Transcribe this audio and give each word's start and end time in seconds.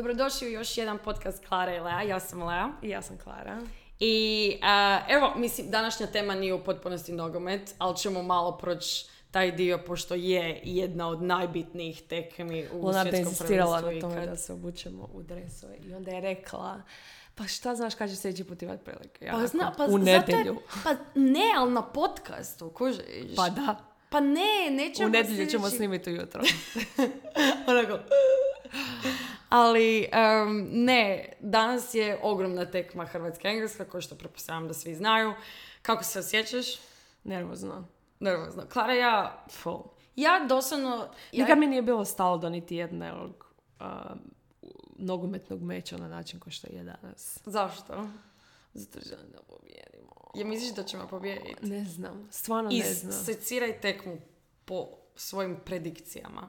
Dobrodošli 0.00 0.48
u 0.48 0.50
još 0.50 0.78
jedan 0.78 0.98
podcast 0.98 1.46
Klara 1.46 1.76
i 1.76 1.80
Lea. 1.80 2.02
Ja 2.02 2.20
sam 2.20 2.42
Lea. 2.42 2.68
I 2.82 2.88
ja 2.88 3.02
sam 3.02 3.18
Klara. 3.18 3.60
I 3.98 4.56
a, 4.62 5.00
evo, 5.08 5.32
mislim, 5.36 5.70
današnja 5.70 6.06
tema 6.06 6.34
nije 6.34 6.54
u 6.54 6.64
potpunosti 6.64 7.12
nogomet, 7.12 7.74
ali 7.78 7.96
ćemo 7.96 8.22
malo 8.22 8.58
proći 8.58 9.06
taj 9.30 9.52
dio, 9.52 9.78
pošto 9.86 10.14
je 10.14 10.60
jedna 10.64 11.08
od 11.08 11.22
najbitnijih 11.22 12.02
tekmi 12.02 12.68
u 12.72 12.86
Ona 12.88 13.02
svjetskom 13.02 13.46
prvenstvu 13.46 13.66
na 13.66 14.00
tome 14.00 14.14
ikad. 14.14 14.28
da 14.28 14.36
se 14.36 14.52
obučemo 14.52 15.08
u 15.12 15.22
dresove. 15.22 15.76
I 15.84 15.94
onda 15.94 16.10
je 16.10 16.20
rekla, 16.20 16.82
pa 17.34 17.46
šta 17.46 17.74
znaš 17.74 17.94
kad 17.94 18.10
će 18.10 18.16
sljedeći 18.16 18.44
put 18.44 18.62
imati 18.62 18.84
prilike? 18.84 19.24
Ja 19.24 19.32
Pa, 19.32 19.46
zna, 19.46 19.72
pa 19.76 19.84
u 19.84 19.98
nedjelju. 19.98 20.58
pa 20.84 20.90
ne, 21.14 21.52
ali 21.56 21.72
na 21.72 21.82
podcastu, 21.82 22.70
kužiš. 22.70 23.36
Pa 23.36 23.50
da, 23.50 23.90
Pa 24.10 24.20
ne, 24.20 24.70
nećemo 24.70 25.08
u 25.08 25.10
nedjelju 25.10 25.46
ćemo 25.46 25.70
snimiti 25.70 26.10
ujutro. 26.10 26.42
Onako. 27.68 27.98
Ali 29.50 30.08
em, 30.12 30.68
ne, 30.72 31.32
danas 31.40 31.94
je 31.94 32.18
ogromna 32.22 32.70
tekma 32.70 33.06
Hrvatska-Engleska, 33.06 33.84
kao 33.84 34.00
što 34.00 34.14
pretpostavljam 34.14 34.68
da 34.68 34.74
svi 34.74 34.94
znaju. 34.94 35.32
Kako 35.82 36.04
se 36.04 36.18
osjećaš? 36.18 36.66
Nervozno. 37.24 37.86
Nervozno. 38.20 38.62
Klara, 38.72 38.92
ja, 38.92 39.44
Full. 39.50 39.82
ja 40.16 40.46
doslovno... 40.48 41.08
Ja, 41.32 41.42
Nikad 41.44 41.58
mi 41.58 41.66
nije 41.66 41.82
bilo 41.82 42.04
stalo 42.04 42.38
do 42.38 42.50
niti 42.50 42.76
jednog 42.76 43.54
um, 43.80 43.86
nogometnog 44.96 45.62
meča 45.62 45.96
na 45.96 46.08
način 46.08 46.40
kao 46.40 46.50
što 46.50 46.66
je 46.72 46.84
danas. 46.84 47.38
Zašto? 47.46 48.08
Zato 48.74 48.98
želim 49.08 49.30
da 49.32 49.38
pobjedimo. 49.42 50.10
Ja 50.34 50.44
misliš 50.44 50.74
da 50.74 50.82
ćemo 50.82 51.06
pobijediti? 51.06 51.66
Ne 51.66 51.84
znam, 51.84 52.28
stvarno 52.30 52.70
ne 52.70 52.94
znam. 52.94 53.12
Seciraj 53.24 53.80
tekmu 53.80 54.16
po 54.64 54.88
svojim 55.14 55.56
predikcijama. 55.64 56.48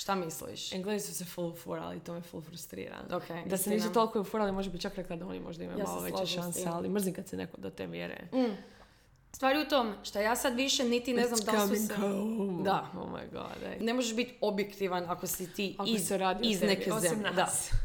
Šta 0.00 0.14
misliš? 0.14 0.72
Englezi 0.72 1.06
su 1.06 1.14
se 1.14 1.24
full 1.24 1.48
ufurali 1.48 1.96
i 1.96 2.00
to 2.00 2.14
me 2.14 2.20
full 2.20 2.42
frustrira. 2.42 2.96
Ok, 3.12 3.46
Da 3.46 3.56
se 3.56 3.70
nisu 3.70 3.92
toliko 3.92 4.20
ufurali, 4.20 4.52
možda 4.52 4.72
bi 4.72 4.78
čak 4.78 4.94
rekla 4.94 5.16
da 5.16 5.26
oni 5.26 5.40
možda 5.40 5.64
imaju 5.64 5.78
Ja 5.78 5.84
malo 5.84 6.00
veće 6.00 6.26
šanse, 6.26 6.68
ali 6.68 6.88
mrzim 6.88 7.14
kad 7.14 7.28
se 7.28 7.36
neko 7.36 7.60
do 7.60 7.70
te 7.70 7.86
mjere. 7.86 8.28
Mm. 8.32 8.56
Stvar 9.32 9.56
je 9.56 9.62
u 9.62 9.68
tom 9.68 9.94
što 10.02 10.20
ja 10.20 10.36
sad 10.36 10.54
više 10.56 10.84
niti 10.84 11.12
ne 11.12 11.26
znam 11.26 11.40
da 11.40 11.64
li 11.64 11.78
su 11.78 11.86
se... 11.86 11.94
home. 11.94 12.62
Da. 12.62 12.90
Oh 12.96 13.08
my 13.10 13.30
god. 13.32 13.62
ej. 13.72 13.84
Ne 13.84 13.94
možeš 13.94 14.16
biti 14.16 14.34
objektivan 14.40 15.04
ako 15.08 15.26
si 15.26 15.52
ti 15.52 15.76
Ako 15.78 15.88
iz, 15.88 16.06
se 16.06 16.18
radi 16.18 16.48
iz 16.48 16.62
neke 16.62 16.92
osim 16.92 17.08
zemlje. 17.08 17.30
nas. 17.30 17.68
Da. 17.72 17.76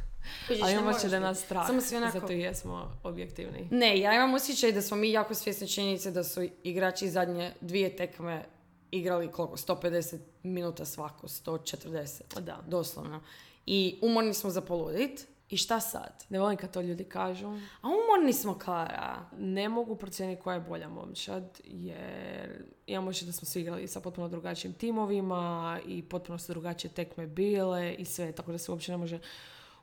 Kužiš, 0.48 0.64
Ali 0.64 0.74
imam 0.74 0.88
osjećaj 0.88 1.10
da 1.10 1.20
nas 1.20 1.40
strah. 1.40 1.68
Samo 1.68 1.82
si 1.82 1.96
onako... 1.96 2.20
Zato 2.20 2.34
i 2.34 2.40
jesmo 2.40 2.92
objektivni. 3.04 3.68
Ne, 3.72 4.00
ja 4.00 4.16
imam 4.16 4.34
osjećaj 4.34 4.72
da 4.72 4.82
smo 4.82 4.98
mi 4.98 5.12
jako 5.12 5.34
svjesni 5.34 5.68
činjenice 5.68 6.12
da 6.12 6.24
su 6.24 6.48
igrači 6.64 7.10
zadnje 7.10 7.54
dvije 7.62 7.96
tekme 7.96 8.46
igrali 8.92 9.32
koliko? 9.32 9.58
150 9.58 10.18
minuta 10.44 10.86
svako, 10.86 11.28
140. 11.28 12.40
Da. 12.40 12.64
Doslovno. 12.68 13.22
I 13.66 14.00
umorni 14.02 14.34
smo 14.34 14.50
za 14.50 14.62
poludit. 14.62 15.28
I 15.50 15.58
šta 15.58 15.80
sad? 15.80 16.26
Ne 16.30 16.40
volim 16.40 16.58
kad 16.58 16.74
to 16.74 16.82
ljudi 16.82 17.04
kažu. 17.04 17.48
A 17.82 17.88
umorni 17.88 18.34
smo, 18.34 18.60
Klara. 18.60 19.30
Ne 19.40 19.70
mogu 19.70 19.96
procijeniti 19.96 20.42
koja 20.42 20.54
je 20.54 20.62
bolja 20.62 20.90
momčad, 20.90 21.62
jer 21.64 22.66
imamo 22.88 23.10
osjećaj 23.10 23.26
da 23.26 23.32
smo 23.32 23.46
svi 23.46 23.62
igrali 23.62 23.88
sa 23.88 24.00
potpuno 24.00 24.28
drugačijim 24.28 24.74
timovima 24.74 25.80
i 25.88 26.04
potpuno 26.04 26.40
su 26.40 26.52
drugačije 26.52 26.94
tekme 26.94 27.28
bile 27.28 27.94
i 27.94 28.06
sve, 28.06 28.32
tako 28.32 28.52
da 28.52 28.58
se 28.58 28.72
uopće 28.72 28.92
ne 28.92 28.98
može 28.98 29.20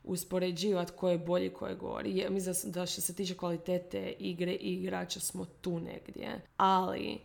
uspoređivati 0.03 0.91
ko 0.95 1.09
je 1.09 1.17
bolji, 1.17 1.49
ko 1.49 1.67
je 1.67 1.75
gori. 1.75 2.17
Ja 2.17 2.29
mislim 2.29 2.71
da 2.71 2.85
što 2.85 3.01
se 3.01 3.15
tiče 3.15 3.37
kvalitete 3.37 4.13
igre 4.19 4.51
i 4.51 4.73
igrača 4.73 5.19
smo 5.19 5.45
tu 5.45 5.79
negdje. 5.79 6.41
Ali 6.57 7.19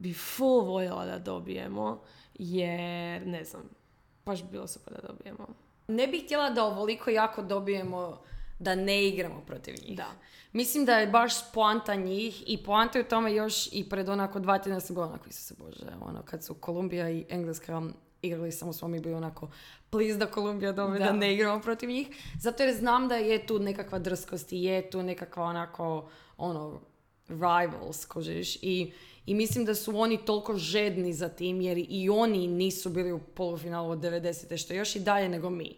bi 0.00 0.14
full 0.14 0.64
voljela 0.64 1.06
da 1.06 1.18
dobijemo, 1.18 2.00
jer 2.34 3.26
ne 3.26 3.44
znam, 3.44 3.62
baš 4.26 4.42
bi 4.42 4.48
bilo 4.50 4.66
super 4.66 4.92
da 4.92 5.08
dobijemo. 5.08 5.46
Ne 5.88 6.06
bih 6.06 6.24
htjela 6.24 6.50
da 6.50 6.64
ovoliko 6.64 7.10
jako 7.10 7.42
dobijemo 7.42 8.20
da 8.58 8.74
ne 8.74 9.08
igramo 9.08 9.40
protiv 9.46 9.74
njih. 9.82 9.96
Da. 9.96 10.12
Mislim 10.52 10.84
da 10.84 10.98
je 10.98 11.06
baš 11.06 11.52
poanta 11.52 11.94
njih 11.94 12.44
i 12.46 12.64
poanta 12.64 12.98
je 12.98 13.04
u 13.04 13.08
tome 13.08 13.34
još 13.34 13.68
i 13.72 13.88
pred 13.88 14.08
onako 14.08 14.40
dva 14.40 14.58
tjedna 14.58 14.80
sam 14.80 14.94
bila 14.94 15.06
onako, 15.06 15.28
Isuse 15.28 15.54
Bože, 15.58 15.86
ono, 16.00 16.22
kad 16.22 16.44
su 16.44 16.54
Kolumbija 16.54 17.10
i 17.10 17.24
Engleska 17.28 17.82
igrali, 18.22 18.52
samo 18.52 18.72
smo 18.72 18.88
mi 18.88 19.00
bili 19.00 19.14
onako, 19.14 19.48
please 19.90 20.18
da 20.18 20.26
Kolumbija 20.26 20.72
dobije 20.72 20.98
da. 20.98 21.04
Da. 21.04 21.12
ne 21.12 21.34
igramo 21.34 21.62
protiv 21.62 21.88
njih. 21.88 22.08
Zato 22.40 22.62
jer 22.62 22.76
znam 22.76 23.08
da 23.08 23.14
je 23.16 23.46
tu 23.46 23.58
nekakva 23.58 23.98
drskost 23.98 24.52
i 24.52 24.62
je 24.62 24.90
tu 24.90 25.02
nekakva 25.02 25.44
onako, 25.44 26.10
ono, 26.36 26.80
rivals, 27.30 28.04
kožiš, 28.04 28.56
i, 28.62 28.92
i 29.26 29.34
mislim 29.34 29.64
da 29.64 29.74
su 29.74 29.98
oni 29.98 30.24
toliko 30.24 30.56
žedni 30.56 31.12
za 31.12 31.28
tim, 31.28 31.60
jer 31.60 31.78
i 31.88 32.08
oni 32.10 32.46
nisu 32.46 32.90
bili 32.90 33.12
u 33.12 33.18
polufinalu 33.18 33.90
od 33.90 33.98
90. 33.98 34.56
što 34.56 34.74
još 34.74 34.96
i 34.96 35.00
dalje 35.00 35.28
nego 35.28 35.50
mi. 35.50 35.76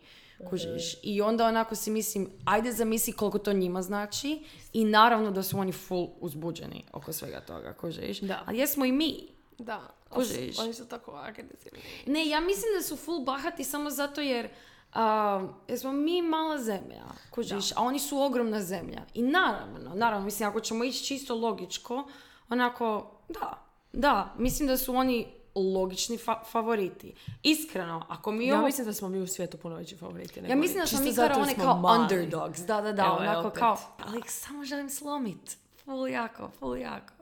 Kužiš. 0.50 0.96
I 1.02 1.20
onda 1.20 1.46
onako 1.46 1.74
si 1.74 1.90
mislim, 1.90 2.30
ajde 2.44 2.72
zamisli 2.72 3.12
koliko 3.12 3.38
to 3.38 3.52
njima 3.52 3.82
znači 3.82 4.42
i 4.72 4.84
naravno 4.84 5.30
da 5.30 5.42
su 5.42 5.58
oni 5.58 5.72
full 5.72 6.08
uzbuđeni 6.20 6.84
oko 6.92 7.12
svega 7.12 7.40
toga, 7.40 7.72
kužiš. 7.72 8.20
Da. 8.20 8.42
Ali 8.46 8.58
jesmo 8.58 8.84
i 8.84 8.92
mi. 8.92 9.28
Da, 9.58 9.94
Kužiš. 10.10 10.58
oni 10.58 10.74
su 10.74 10.88
tako 10.88 11.10
agresivni. 11.10 11.78
Ne, 12.06 12.28
ja 12.28 12.40
mislim 12.40 12.74
da 12.74 12.82
su 12.82 12.96
full 12.96 13.24
bahati 13.24 13.64
samo 13.64 13.90
zato 13.90 14.20
jer 14.20 14.48
a, 14.92 15.40
jer 15.68 15.78
smo 15.78 15.92
mi 15.92 16.22
mala 16.22 16.58
zemlja, 16.58 17.02
kužiš, 17.30 17.72
a 17.72 17.82
oni 17.82 17.98
su 17.98 18.18
ogromna 18.18 18.60
zemlja. 18.60 19.02
I 19.14 19.22
naravno, 19.22 19.94
naravno, 19.94 20.24
mislim, 20.24 20.48
ako 20.48 20.60
ćemo 20.60 20.84
ići 20.84 21.04
čisto 21.04 21.34
logičko, 21.34 22.04
onako, 22.48 23.10
da, 23.28 23.58
da, 23.92 24.34
mislim 24.38 24.68
da 24.68 24.76
su 24.76 24.94
oni 24.94 25.26
logični 25.54 26.18
fa- 26.18 26.44
favoriti. 26.44 27.14
Iskreno, 27.42 28.06
ako 28.08 28.30
mi 28.30 28.46
Ja 28.46 28.54
ovo... 28.54 28.66
mislim 28.66 28.86
da 28.86 28.92
smo 28.92 29.08
mi 29.08 29.20
u 29.20 29.26
svijetu 29.26 29.56
puno 29.56 29.74
veći 29.76 29.96
favoriti. 29.96 30.40
nego 30.40 30.52
Ja 30.52 30.56
mislim 30.56 30.80
da 30.80 30.86
smo 30.86 31.00
mi 31.00 31.12
one 31.42 31.54
kao 31.54 31.76
mali. 31.76 32.00
underdogs, 32.02 32.60
da, 32.60 32.80
da, 32.80 32.92
da, 32.92 33.02
Evo, 33.04 33.16
onako 33.16 33.50
kao, 33.50 33.78
ali 33.98 34.22
samo 34.26 34.64
želim 34.64 34.90
slomit, 34.90 35.56
full 35.84 36.08
jako, 36.08 36.50
full 36.58 36.76
jako. 36.76 37.12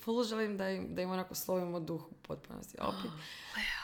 Full 0.00 0.24
želim 0.24 0.56
da 0.56 0.70
im, 0.70 0.94
da 0.94 1.02
im 1.02 1.10
onako 1.10 1.34
slovimo 1.34 1.80
duh 1.80 2.02
u 2.10 2.14
potpunosti. 2.22 2.76
Opet. 2.88 3.10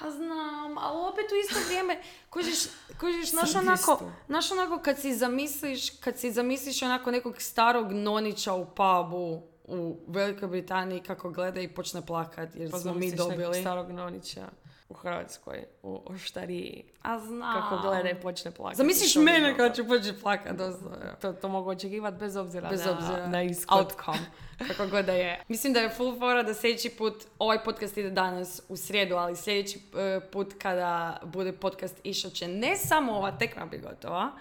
A 0.01 0.11
znam, 0.11 0.79
ali 0.79 1.09
opet 1.13 1.25
u 1.33 1.35
isto 1.45 1.67
vrijeme, 1.67 2.03
kužiš, 2.31 2.59
kužiš, 3.01 3.33
naš 3.33 3.55
onako, 3.55 4.01
naš 4.29 4.51
onako 4.51 4.79
kad 4.79 4.99
si 5.01 5.15
zamisliš, 5.15 5.91
kad 5.91 6.19
si 6.19 6.33
zamisliš 6.33 6.83
onako 6.83 7.11
nekog 7.11 7.35
starog 7.39 7.93
nonića 7.93 8.55
u 8.55 8.67
pubu 8.67 9.43
u 9.65 10.01
Velikoj 10.09 10.49
Britaniji 10.49 11.01
kako 11.01 11.31
gleda 11.31 11.61
i 11.61 11.69
počne 11.69 12.07
plakat 12.07 12.49
jer 12.55 12.71
Pa 12.71 12.79
smo 12.79 12.95
mi 12.95 13.15
dobili. 13.15 13.61
starog 13.61 13.91
nonića 13.91 14.49
u 14.93 14.95
Hrvatskoj, 14.95 15.65
u 15.83 16.03
oštariji. 16.07 16.85
A 17.03 17.19
znam. 17.19 17.63
Kako 17.63 17.83
gleda 17.83 18.11
i 18.11 18.21
počne 18.21 18.51
plakati. 18.51 18.77
Zamisliš 18.77 19.15
bi 19.15 19.21
mene 19.21 19.41
bilo? 19.41 19.57
kad 19.57 19.77
ću 19.77 19.87
početi 19.89 20.21
plakat, 20.21 20.57
doslovno. 20.57 20.99
To, 21.21 21.33
to 21.33 21.49
mogu 21.49 21.71
očekivati 21.71 22.17
bez 22.17 22.37
obzira, 22.37 22.69
bez 22.69 22.87
na, 22.87 22.93
obzira 22.93 23.27
na 23.27 23.43
ishod. 23.43 23.67
outcome, 23.71 24.19
kako 24.69 24.87
god 24.87 25.05
da 25.05 25.13
je. 25.13 25.43
Mislim 25.49 25.73
da 25.73 25.81
je 25.81 25.91
full 25.91 26.19
fora 26.19 26.43
da 26.43 26.55
sljedeći 26.55 26.91
put, 26.91 27.15
ovaj 27.39 27.65
podcast 27.65 27.97
ide 27.97 28.11
danas 28.11 28.63
u 28.69 28.77
srijedu, 28.77 29.15
ali 29.15 29.37
sljedeći 29.37 29.79
e, 29.79 30.21
put 30.33 30.55
kada 30.63 31.21
bude 31.25 31.53
podcast 31.53 32.01
išao 32.05 32.31
će 32.31 32.49
ne 32.49 32.77
samo 32.77 33.13
ova 33.13 33.31
tekma 33.31 33.67
biti 33.67 33.83
gotova, 33.83 34.33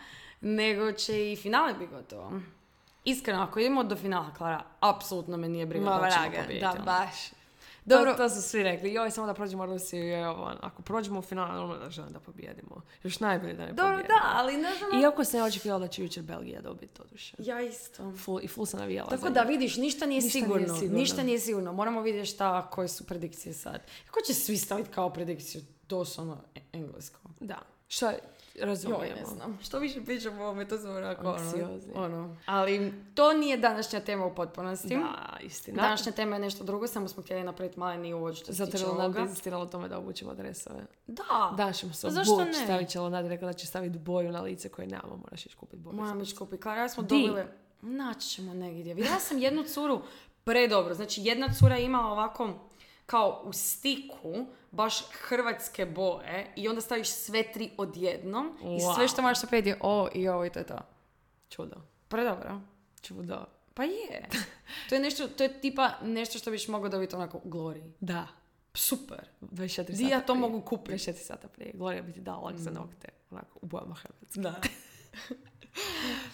nego 0.42 0.92
će 0.92 1.32
i 1.32 1.36
finale 1.36 1.74
biti 1.74 1.88
gotovo. 1.88 2.32
Iskreno, 3.06 3.44
ako 3.44 3.60
idemo 3.60 3.84
do 3.84 3.96
finala, 3.96 4.34
Klara, 4.38 4.64
apsolutno 4.80 5.38
me 5.38 5.50
nije 5.50 5.66
briga 5.66 5.86
da 5.86 5.92
ćemo 5.92 6.02
vraga, 6.02 6.42
pobijediti. 6.42 6.60
da, 6.60 6.72
ono. 6.72 6.84
baš. 6.84 7.41
Dobro. 7.86 8.12
To, 8.12 8.18
to 8.18 8.30
su 8.30 8.42
svi 8.42 8.64
rekli. 8.64 8.94
Joj, 8.94 9.12
samo 9.12 9.28
da 9.28 9.34
prođemo 9.34 9.66
Rusiju. 9.66 10.03
Je 10.08 10.28
ovo. 10.30 10.52
Ako 10.62 10.81
prođemo 10.81 11.19
u 11.19 11.22
finale, 11.22 11.53
normalno 11.56 11.84
da 11.84 11.90
želim 11.90 12.14
da 12.14 12.19
pobijedimo. 12.19 12.81
Još 13.03 13.19
najbolje 13.19 13.53
da 13.53 13.66
ne 13.66 13.72
Dobro, 13.74 13.92
pobijedimo. 13.92 14.19
da, 14.19 14.31
ali 14.34 14.58
ne 14.58 14.69
znam... 14.78 15.02
Iako 15.02 15.24
se 15.24 15.38
ne 15.38 15.44
očekivala 15.44 15.80
da 15.80 15.88
će 15.88 16.03
jučer 16.03 16.24
Belgija 16.24 16.62
dobiti 16.62 16.88
to 16.88 17.03
duše. 17.12 17.36
Ja 17.40 17.62
isto. 17.62 18.12
Full, 18.18 18.40
I 18.41 18.47
full 18.47 18.66
sam 18.66 18.80
navijala. 18.80 19.09
Tako 19.09 19.30
da 19.30 19.41
vidiš, 19.41 19.78
ništa 19.78 20.06
nije, 20.06 20.22
Ništa 20.22 20.38
nije 20.40 20.46
sigurno. 20.46 20.75
sigurno. 20.75 21.00
Ništa 21.00 21.24
nije 21.24 21.40
sigurno. 21.40 21.74
Moramo 21.74 22.02
vidjeti 22.02 22.30
šta, 22.30 22.70
koje 22.70 22.88
su 22.88 23.03
predikcije 23.03 23.53
sad. 23.53 23.81
Kako 24.06 24.20
će 24.28 24.34
svi 24.34 24.58
staviti 24.58 24.90
kao 24.90 25.09
predikciju 25.09 25.62
doslovno 25.90 26.38
e- 26.56 26.59
englesko? 26.74 27.20
Da. 27.40 27.59
Što 27.88 28.12
razumijemo. 28.60 29.04
Joj, 29.04 29.16
ne 29.16 29.26
znam. 29.26 29.60
Što 29.64 29.80
više 29.80 30.02
pričamo 30.06 30.42
o 30.42 30.46
ovome, 30.46 30.68
to 30.68 30.78
smo 30.78 30.92
onako, 30.92 31.28
ono, 31.28 31.80
ono. 31.96 32.38
Ali 32.46 32.94
to 33.16 33.34
nije 33.34 33.58
današnja 33.58 34.00
tema 34.00 34.26
u 34.26 34.36
potpunosti. 34.36 34.96
Da, 34.96 35.38
istina. 35.42 35.82
Današnja 35.82 36.12
tema 36.12 36.36
je 36.36 36.40
nešto 36.40 36.64
drugo, 36.64 36.88
samo 36.88 37.08
smo 37.08 37.24
htjeli 37.24 37.44
napraviti 37.44 37.80
maleni 37.80 38.14
uvod 38.14 38.36
što 38.36 38.46
se 38.46 38.53
Zato 38.53 38.72
tiče 38.72 38.86
ovoga. 38.86 39.03
Lonad 39.03 39.18
insistirala 39.18 39.64
o 39.64 39.68
tome 39.68 39.88
da 39.88 39.98
obučemo 39.98 40.34
dresove. 40.34 40.86
Da. 41.08 41.53
Da, 41.58 41.74
ćemo 41.74 41.94
se 41.94 42.08
Pa 42.08 42.22
obući, 42.32 42.59
ne? 42.59 42.66
stavit 42.66 42.90
će 42.90 43.00
Lonad 43.00 43.28
rekla 43.28 43.48
da 43.48 43.53
će 43.53 43.68
staviti 43.68 44.00
boju 44.00 44.32
na 44.32 44.42
lice 44.42 44.70
koje 44.70 44.88
nemamo, 44.88 45.18
moraš 45.18 45.46
ići 45.46 45.56
kupiti 45.56 45.82
boju. 45.82 45.96
Moram 45.96 46.22
ići 46.22 46.36
kupiti. 46.36 46.62
Klara, 46.62 46.82
ja 46.82 46.90
smo 46.90 47.04
Di? 47.04 47.22
dobile... 47.22 47.46
Naći 47.82 48.28
ćemo 48.28 48.54
negdje. 48.54 48.94
Vidjela 48.94 49.20
sam 49.20 49.38
jednu 49.38 49.64
curu 49.64 50.02
predobro. 50.44 50.94
Znači, 50.94 51.22
jedna 51.22 51.47
cura 51.59 51.76
je 51.76 51.86
imala 51.86 52.12
ovako 52.12 52.54
kao 53.06 53.42
u 53.46 53.53
stiku 53.53 54.46
baš 54.72 54.96
hrvatske 55.12 55.86
boje 55.86 56.53
i 56.56 56.68
onda 56.68 56.82
staviš 56.82 57.09
sve 57.09 57.52
tri 57.52 57.72
odjednom 57.78 58.58
i 58.62 58.66
Wow. 58.66 58.96
sve 58.96 59.08
što 59.08 59.22
moraš 59.22 59.44
napraviti 59.44 59.70
je 59.70 59.78
o 59.82 60.09
i 60.14 60.28
ovo 60.28 60.46
i 60.46 60.50
to 60.50 60.59
je 60.59 60.66
to. 60.66 60.78
Čudo. 61.50 61.76
Predobro. 62.08 62.62
Čudo. 63.02 63.46
Pa 63.74 63.84
je. 63.84 64.30
To 64.90 64.96
je 64.96 65.02
nešto, 65.02 65.28
to 65.28 65.44
je 65.44 65.62
tipa 65.62 65.92
nešto 66.02 66.40
što 66.40 66.52
biš 66.52 66.68
mogao 66.68 66.90
dobiti 66.90 67.16
onako 67.16 67.38
u 67.38 67.50
Gloriji. 67.50 67.94
Da. 68.00 68.28
Super. 68.74 69.28
24 69.42 69.84
Di 69.86 69.96
sata 69.96 70.08
ja 70.08 70.20
to 70.20 70.34
prije. 70.34 70.40
mogu 70.42 70.62
kupiti? 70.62 70.97
24 70.97 71.14
sata 71.16 71.47
prije. 71.47 71.72
Gloria 71.74 72.02
bi 72.02 72.14
ti 72.14 72.22
dala 72.22 72.40
lak 72.40 72.58
za 72.58 72.72
nokte. 72.72 73.08
Onako, 73.32 73.59
u 73.62 73.66
bojama 73.66 73.96
Hrvatske. 73.96 74.40
Da. 74.42 74.56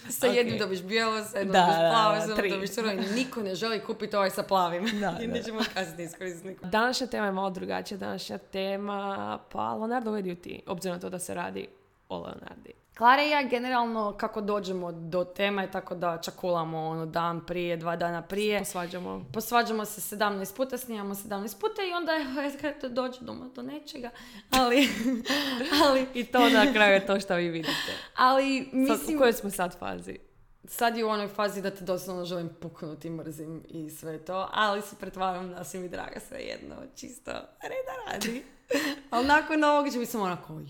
Sa 0.19 0.27
jednim 0.27 0.57
dobiš 0.57 0.83
bijelo, 0.83 1.23
sa 1.23 1.37
jednim 1.37 1.53
Da, 1.53 1.59
dobiš 1.61 1.75
plavo, 1.91 2.15
sa 2.15 2.21
jednim 2.21 2.37
tri. 2.37 2.49
dobiš 2.49 2.69
crveno. 2.69 3.03
Niko 3.15 3.41
ne 3.41 3.55
želi 3.55 3.79
kupiti 3.79 4.15
ovaj 4.15 4.29
sa 4.29 4.43
plavim. 4.43 4.99
Da, 4.99 5.17
I 5.23 5.27
nećemo 5.27 5.59
kasnije 5.73 6.05
iskoristiti 6.07 6.47
niko. 6.47 6.65
Današnja 6.65 7.07
tema 7.07 7.25
je 7.25 7.31
malo 7.31 7.49
drugačija. 7.49 7.97
Današnja 7.97 8.37
tema, 8.37 9.39
pa 9.51 9.73
Leonardo, 9.73 10.11
do 10.11 10.17
you 10.17 10.41
ti? 10.41 10.61
Obzirom 10.67 10.95
na 10.97 11.01
to 11.01 11.09
da 11.09 11.19
se 11.19 11.33
radi 11.33 11.67
o 12.09 12.17
Leonardi. 12.17 12.73
Klara 12.97 13.23
i 13.23 13.29
ja 13.29 13.43
generalno 13.43 14.17
kako 14.17 14.41
dođemo 14.41 14.91
do 14.91 15.23
teme, 15.23 15.71
tako 15.71 15.95
da 15.95 16.17
čakulamo 16.21 16.87
ono 16.87 17.05
dan 17.05 17.45
prije, 17.45 17.77
dva 17.77 17.95
dana 17.95 18.21
prije. 18.21 18.59
Posvađamo. 18.59 19.25
Posvađamo 19.33 19.85
se 19.85 20.15
17 20.15 20.55
puta, 20.55 20.77
snimamo 20.77 21.15
17 21.15 21.59
puta 21.59 21.81
i 21.89 21.93
onda 21.93 22.11
evo, 22.11 22.51
kad 22.61 22.91
dođe 22.91 23.19
do, 23.55 23.61
nečega. 23.61 24.09
Ali, 24.49 24.89
ali, 25.85 26.05
I 26.13 26.23
to 26.23 26.49
na 26.49 26.73
kraju 26.73 26.93
je 26.93 27.05
to 27.05 27.19
što 27.19 27.35
vi 27.35 27.49
vidite. 27.49 27.91
ali 28.15 28.63
Sad, 28.63 28.73
mislim, 28.73 29.15
u 29.15 29.19
kojoj 29.19 29.33
smo 29.33 29.49
sad 29.49 29.79
fazi? 29.79 30.19
sad 30.67 30.97
je 30.97 31.05
u 31.05 31.09
onoj 31.09 31.27
fazi 31.27 31.61
da 31.61 31.71
te 31.71 31.83
doslovno 31.83 32.25
želim 32.25 32.49
puknuti, 32.61 33.09
mrzim 33.09 33.63
i 33.69 33.89
sve 33.89 34.25
to, 34.25 34.49
ali 34.53 34.81
se 34.81 34.95
pretvaram 34.99 35.49
da 35.49 35.63
si 35.63 35.79
mi 35.79 35.89
draga 35.89 36.19
sve 36.19 36.39
jedno, 36.39 36.75
čisto 36.95 37.31
reda 37.61 38.11
radi. 38.11 38.43
ali 39.09 39.27
nakon 39.27 39.63
ovog 39.63 39.91
će 39.91 39.99
biti 39.99 40.11
samo 40.11 40.23
onako. 40.23 40.61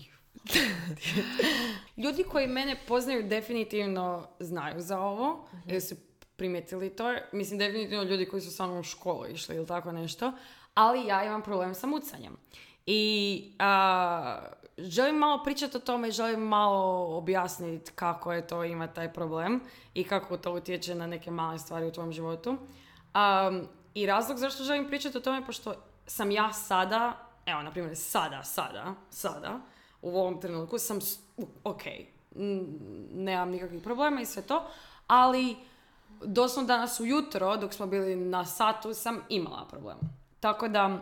Ljudi 2.02 2.24
koji 2.24 2.46
mene 2.46 2.76
poznaju 2.88 3.28
definitivno 3.28 4.28
znaju 4.38 4.80
za 4.80 5.00
ovo, 5.00 5.48
jer 5.66 5.82
su 5.82 5.94
primijetili 6.36 6.96
to. 6.96 7.14
Mislim, 7.32 7.58
definitivno 7.58 8.02
ljudi 8.02 8.26
koji 8.26 8.42
su 8.42 8.50
samo 8.50 8.78
u 8.78 8.82
školu 8.82 9.26
išli 9.26 9.56
ili 9.56 9.66
tako 9.66 9.92
nešto. 9.92 10.32
Ali 10.74 11.06
ja 11.06 11.24
imam 11.24 11.42
problem 11.42 11.74
sa 11.74 11.86
mucanjem. 11.86 12.36
I 12.86 13.52
a, 13.58 14.38
želim 14.78 15.16
malo 15.16 15.44
pričati 15.44 15.76
o 15.76 15.80
tome 15.80 16.10
želim 16.10 16.40
malo 16.40 17.16
objasniti 17.16 17.92
kako 17.94 18.32
je 18.32 18.46
to 18.46 18.64
ima 18.64 18.86
taj 18.86 19.12
problem 19.12 19.60
i 19.94 20.04
kako 20.04 20.36
to 20.36 20.52
utječe 20.52 20.94
na 20.94 21.06
neke 21.06 21.30
male 21.30 21.58
stvari 21.58 21.86
u 21.86 21.92
tvom 21.92 22.12
životu. 22.12 22.50
Um, 22.50 23.68
I 23.94 24.06
razlog 24.06 24.38
zašto 24.38 24.64
želim 24.64 24.88
pričati 24.88 25.18
o 25.18 25.20
tome, 25.20 25.46
pošto 25.46 25.74
sam 26.06 26.30
ja 26.30 26.52
sada, 26.52 27.26
evo, 27.46 27.62
na 27.62 27.70
primjer, 27.70 27.96
sada, 27.96 28.42
sada, 28.42 28.94
sada, 29.10 29.60
u 30.02 30.18
ovom 30.18 30.40
trenutku 30.40 30.78
sam, 30.78 30.98
ok, 31.64 31.82
nemam 33.14 33.50
nikakvih 33.50 33.82
problema 33.82 34.20
i 34.20 34.26
sve 34.26 34.42
to, 34.42 34.64
ali 35.06 35.56
doslovno 36.24 36.66
danas 36.66 37.00
ujutro, 37.00 37.56
dok 37.56 37.72
smo 37.74 37.86
bili 37.86 38.16
na 38.16 38.44
satu, 38.44 38.94
sam 38.94 39.20
imala 39.28 39.66
problem. 39.70 39.96
Tako 40.40 40.68
da, 40.68 41.00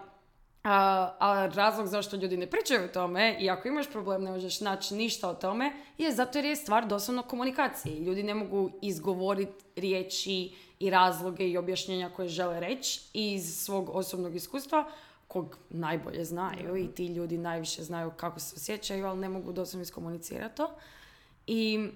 a, 0.64 1.10
a 1.18 1.50
razlog 1.54 1.86
zašto 1.86 2.16
ljudi 2.16 2.36
ne 2.36 2.46
pričaju 2.46 2.84
o 2.84 2.88
tome 2.88 3.36
i 3.40 3.50
ako 3.50 3.68
imaš 3.68 3.90
problem 3.90 4.24
ne 4.24 4.30
možeš 4.30 4.60
naći 4.60 4.94
ništa 4.94 5.28
o 5.28 5.34
tome 5.34 5.72
je 5.98 6.12
zato 6.12 6.38
jer 6.38 6.44
je 6.44 6.56
stvar 6.56 6.86
doslovno 6.86 7.22
komunikacije. 7.22 8.00
Ljudi 8.00 8.22
ne 8.22 8.34
mogu 8.34 8.70
izgovoriti 8.82 9.64
riječi 9.76 10.54
i 10.78 10.90
razloge 10.90 11.48
i 11.48 11.58
objašnjenja 11.58 12.10
koje 12.16 12.28
žele 12.28 12.60
reći 12.60 13.00
iz 13.12 13.64
svog 13.64 13.90
osobnog 13.92 14.36
iskustva 14.36 14.90
kog 15.28 15.58
najbolje 15.70 16.24
znaju 16.24 16.76
i 16.76 16.88
ti 16.88 17.06
ljudi 17.06 17.38
najviše 17.38 17.82
znaju 17.82 18.10
kako 18.16 18.40
se 18.40 18.54
osjećaju, 18.56 19.06
ali 19.06 19.20
ne 19.20 19.28
mogu 19.28 19.52
doslovno 19.52 19.82
iskomunicirati 19.82 20.56
to. 20.56 20.74
I 21.46 21.88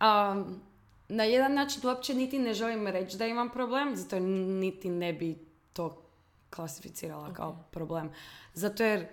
um, 0.00 0.60
na 1.08 1.24
jedan 1.24 1.54
način 1.54 1.86
uopće 1.86 2.14
niti 2.14 2.38
ne 2.38 2.54
želim 2.54 2.86
reći 2.86 3.18
da 3.18 3.26
imam 3.26 3.50
problem, 3.50 3.96
zato 3.96 4.16
jer 4.16 4.22
niti 4.22 4.88
ne 4.88 5.12
bi 5.12 5.38
to 5.72 6.02
klasificirala 6.50 7.32
kao 7.32 7.64
problem. 7.70 8.10
Zato 8.54 8.84
jer 8.84 9.06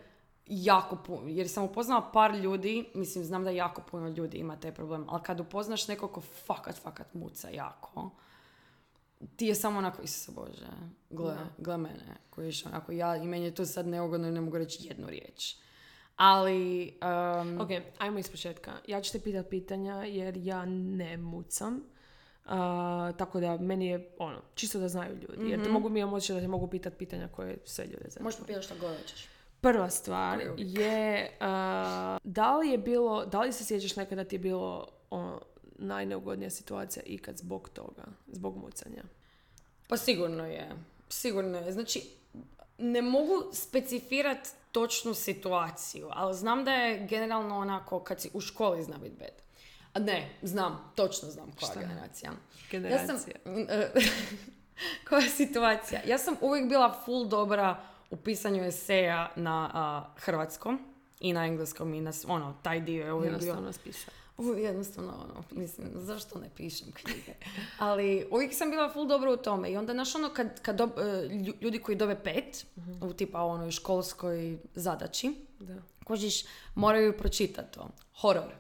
jako 0.45 0.95
puno, 0.95 1.21
jer 1.27 1.49
sam 1.49 1.63
upoznala 1.63 2.11
par 2.13 2.35
ljudi, 2.35 2.85
mislim 2.93 3.23
znam 3.23 3.43
da 3.43 3.49
jako 3.49 3.81
puno 3.81 4.09
ljudi 4.09 4.37
ima 4.37 4.55
taj 4.55 4.73
problem, 4.73 5.05
ali 5.09 5.23
kad 5.23 5.39
upoznaš 5.39 5.87
nekog 5.87 6.11
ko 6.11 6.21
fakat, 6.21 6.75
fakat 6.75 7.13
muca 7.13 7.49
jako, 7.49 8.09
ti 9.35 9.45
je 9.45 9.55
samo 9.55 9.77
onako, 9.77 10.01
Isuse 10.01 10.31
Bože, 10.31 10.67
gle, 11.09 11.37
gle 11.57 11.77
mene, 11.77 12.17
koji 12.29 12.47
je 12.47 12.53
onako 12.65 12.91
ja, 12.91 13.15
i 13.15 13.27
meni 13.27 13.45
je 13.45 13.55
to 13.55 13.65
sad 13.65 13.87
neugodno 13.87 14.27
i 14.27 14.31
ne 14.31 14.41
mogu 14.41 14.57
reći 14.57 14.87
jednu 14.87 15.07
riječ. 15.07 15.55
Ali, 16.15 16.93
um, 17.41 17.61
Ok, 17.61 17.69
ajmo 17.97 18.19
iz 18.19 18.29
početka. 18.29 18.71
Ja 18.87 19.01
ću 19.01 19.11
te 19.11 19.19
pitat 19.19 19.49
pitanja 19.49 19.95
jer 19.95 20.37
ja 20.37 20.65
ne 20.65 21.17
mucam. 21.17 21.75
Uh, 22.45 22.51
tako 23.17 23.39
da 23.39 23.57
meni 23.57 23.87
je 23.87 24.15
ono, 24.19 24.41
čisto 24.55 24.79
da 24.79 24.87
znaju 24.87 25.15
ljudi. 25.15 25.49
Jer 25.49 25.63
te 25.63 25.69
mogu 25.69 25.89
mi 25.89 26.03
osjećaj 26.03 26.35
da 26.35 26.41
te 26.41 26.47
mogu 26.47 26.67
pitat 26.67 26.93
pitanja 26.97 27.27
koje 27.27 27.57
sve 27.65 27.85
ljude 27.85 28.05
zanimaju. 28.09 28.23
možeš 28.23 28.39
popijati 28.39 28.65
što 28.65 28.75
god 28.81 28.97
hoćeš. 28.97 29.27
Prva 29.61 29.89
stvar 29.89 30.39
uvijek. 30.53 30.79
je 30.79 31.31
uh, 31.41 31.47
da 32.23 32.57
li 32.57 32.69
je 32.69 32.77
bilo, 32.77 33.25
da 33.25 33.41
li 33.41 33.53
se 33.53 33.65
sjećaš 33.65 33.95
nekada 33.95 34.23
ti 34.23 34.35
je 34.35 34.39
bilo 34.39 34.87
ono, 35.09 35.41
najneugodnija 35.77 36.49
situacija 36.49 37.03
ikad 37.05 37.37
zbog 37.37 37.69
toga, 37.69 38.03
zbog 38.27 38.57
mucanja? 38.57 39.03
Pa 39.87 39.97
sigurno 39.97 40.45
je. 40.45 40.71
Sigurno 41.09 41.57
je. 41.57 41.71
Znači, 41.71 42.03
ne 42.77 43.01
mogu 43.01 43.49
specifirat 43.53 44.47
točnu 44.71 45.13
situaciju, 45.13 46.07
ali 46.11 46.35
znam 46.35 46.65
da 46.65 46.71
je 46.71 47.07
generalno 47.07 47.57
onako 47.57 47.99
kad 47.99 48.21
si 48.21 48.29
u 48.33 48.41
školi 48.41 48.83
zna 48.83 48.97
biti 48.97 49.15
bed. 49.19 49.33
A 49.93 49.99
ne, 49.99 50.29
znam, 50.41 50.91
točno 50.95 51.29
znam 51.29 51.51
koja 51.59 51.71
Šta? 51.71 51.79
generacija. 51.79 52.31
Generacija. 52.71 53.15
Ja 53.15 53.19
sam, 53.19 53.31
koja 55.09 55.21
je 55.21 55.29
situacija? 55.29 56.01
Ja 56.05 56.17
sam 56.17 56.35
uvijek 56.41 56.69
bila 56.69 57.01
full 57.05 57.27
dobra 57.27 57.83
u 58.09 58.15
pisanju 58.15 58.63
eseja 58.63 59.31
na 59.35 59.71
a, 59.73 60.13
hrvatskom 60.17 60.79
i 61.19 61.33
na 61.33 61.45
engleskom 61.45 61.93
i 61.93 62.01
na 62.01 62.11
ono, 62.27 62.55
taj 62.63 62.79
dio 62.79 63.05
je 63.05 63.13
uvijek 63.13 63.31
bio 63.31 63.45
Jednostavno 63.45 63.73
spisa. 63.73 64.11
Jednostavno, 64.57 65.13
ono, 65.23 65.43
mislim, 65.51 65.87
zašto 65.95 66.39
ne 66.39 66.49
pišem 66.49 66.91
knjige? 66.91 67.33
Ali 67.79 68.27
uvijek 68.31 68.53
sam 68.53 68.69
bila 68.69 68.89
full 68.89 69.07
dobro 69.07 69.33
u 69.33 69.37
tome. 69.37 69.71
I 69.71 69.77
onda, 69.77 69.93
znaš, 69.93 70.15
ono, 70.15 70.29
kad, 70.29 70.61
kad 70.61 70.75
dob- 70.75 70.99
e, 70.99 71.27
lju- 71.27 71.53
ljudi 71.61 71.79
koji 71.79 71.97
dobe 71.97 72.15
pet, 72.15 72.65
u 73.01 73.13
tipa 73.13 73.41
onoj 73.41 73.71
školskoj 73.71 74.57
zadaći, 74.75 75.35
Da. 75.59 75.75
kožiš, 76.03 76.43
moraju 76.75 77.17
pročitati 77.17 77.73
to. 77.73 77.89
Horor. 78.15 78.51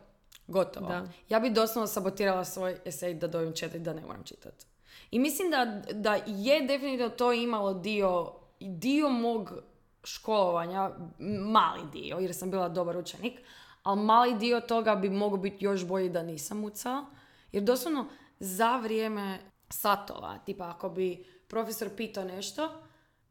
Gotovo. 0.47 0.87
Da. 0.87 1.07
Ja 1.29 1.39
bi 1.39 1.49
doslovno 1.49 1.87
sabotirala 1.87 2.45
svoj 2.45 2.77
esej 2.85 3.13
da 3.13 3.27
dobijem 3.27 3.53
četiri 3.53 3.79
da 3.79 3.93
ne 3.93 4.01
moram 4.01 4.23
čitati. 4.23 4.65
I 5.11 5.19
mislim 5.19 5.51
da, 5.51 5.65
da 5.93 6.15
je 6.27 6.61
definitivno 6.61 7.09
to 7.09 7.33
imalo 7.33 7.73
dio, 7.73 8.31
dio 8.59 9.09
mog 9.09 9.51
školovanja, 10.03 10.91
mali 11.41 11.81
dio, 11.93 12.17
jer 12.17 12.35
sam 12.35 12.51
bila 12.51 12.69
dobar 12.69 12.97
učenik, 12.97 13.39
ali 13.87 14.01
mali 14.01 14.37
dio 14.37 14.61
toga 14.61 14.95
bi 14.95 15.09
mogao 15.09 15.37
biti 15.37 15.65
još 15.65 15.85
bolji 15.85 16.09
da 16.09 16.23
nisam 16.23 16.59
mucala. 16.59 17.05
Jer 17.51 17.63
doslovno 17.63 18.05
za 18.39 18.77
vrijeme 18.77 19.39
satova, 19.69 20.37
tipa 20.45 20.69
ako 20.69 20.89
bi 20.89 21.25
profesor 21.47 21.89
pitao 21.97 22.23
nešto, 22.23 22.69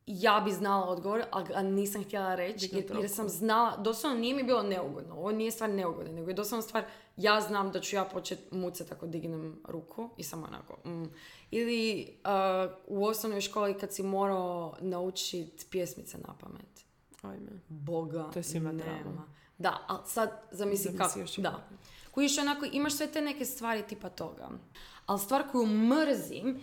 ja 0.07 0.43
bi 0.45 0.53
znala 0.53 0.87
odgovor, 0.87 1.23
a 1.55 1.63
nisam 1.63 2.05
htjela 2.05 2.35
reći, 2.35 2.69
jer, 2.73 2.85
jer 3.01 3.11
sam 3.11 3.29
znala, 3.29 3.77
doslovno 3.77 4.19
nije 4.21 4.35
mi 4.35 4.43
bilo 4.43 4.63
neugodno, 4.63 5.15
ovo 5.15 5.33
nije 5.33 5.51
stvar 5.51 5.71
neugodna, 5.71 6.13
nego 6.13 6.31
je 6.31 6.35
doslovno 6.35 6.63
stvar, 6.63 6.85
ja 7.17 7.41
znam 7.41 7.73
da 7.73 7.81
ću 7.81 7.97
ja 7.97 8.05
početi 8.05 8.55
mucati 8.55 8.93
ako 8.93 9.07
dignem 9.07 9.61
ruku 9.69 10.11
i 10.17 10.23
samo 10.23 10.47
onako. 10.47 10.89
mm. 10.89 11.05
Ili 11.51 12.09
uh, 12.25 12.73
u 12.87 13.05
osnovnoj 13.05 13.41
školi 13.41 13.79
kad 13.79 13.93
si 13.93 14.03
morao 14.03 14.77
naučiti 14.81 15.67
pjesmice 15.71 16.19
na 16.19 16.35
pamet. 16.41 16.85
Ajme. 17.23 17.51
Boga 17.69 18.31
To 18.33 18.39
je 18.39 18.43
svima 18.43 18.73
nema. 18.73 18.99
drama. 19.03 19.37
Da, 19.59 19.85
ali 19.87 20.01
sad 20.07 20.43
zamisli 20.51 20.97
kako. 20.97 21.19
još 21.19 21.37
Da. 21.37 21.69
Kojiš 22.11 22.39
onako, 22.39 22.67
imaš 22.73 22.97
sve 22.97 23.07
te 23.07 23.21
neke 23.21 23.45
stvari 23.45 23.83
tipa 23.89 24.09
toga. 24.09 24.49
Ali 25.07 25.21
stvar 25.21 25.51
koju 25.53 25.67
mrzim 25.67 26.61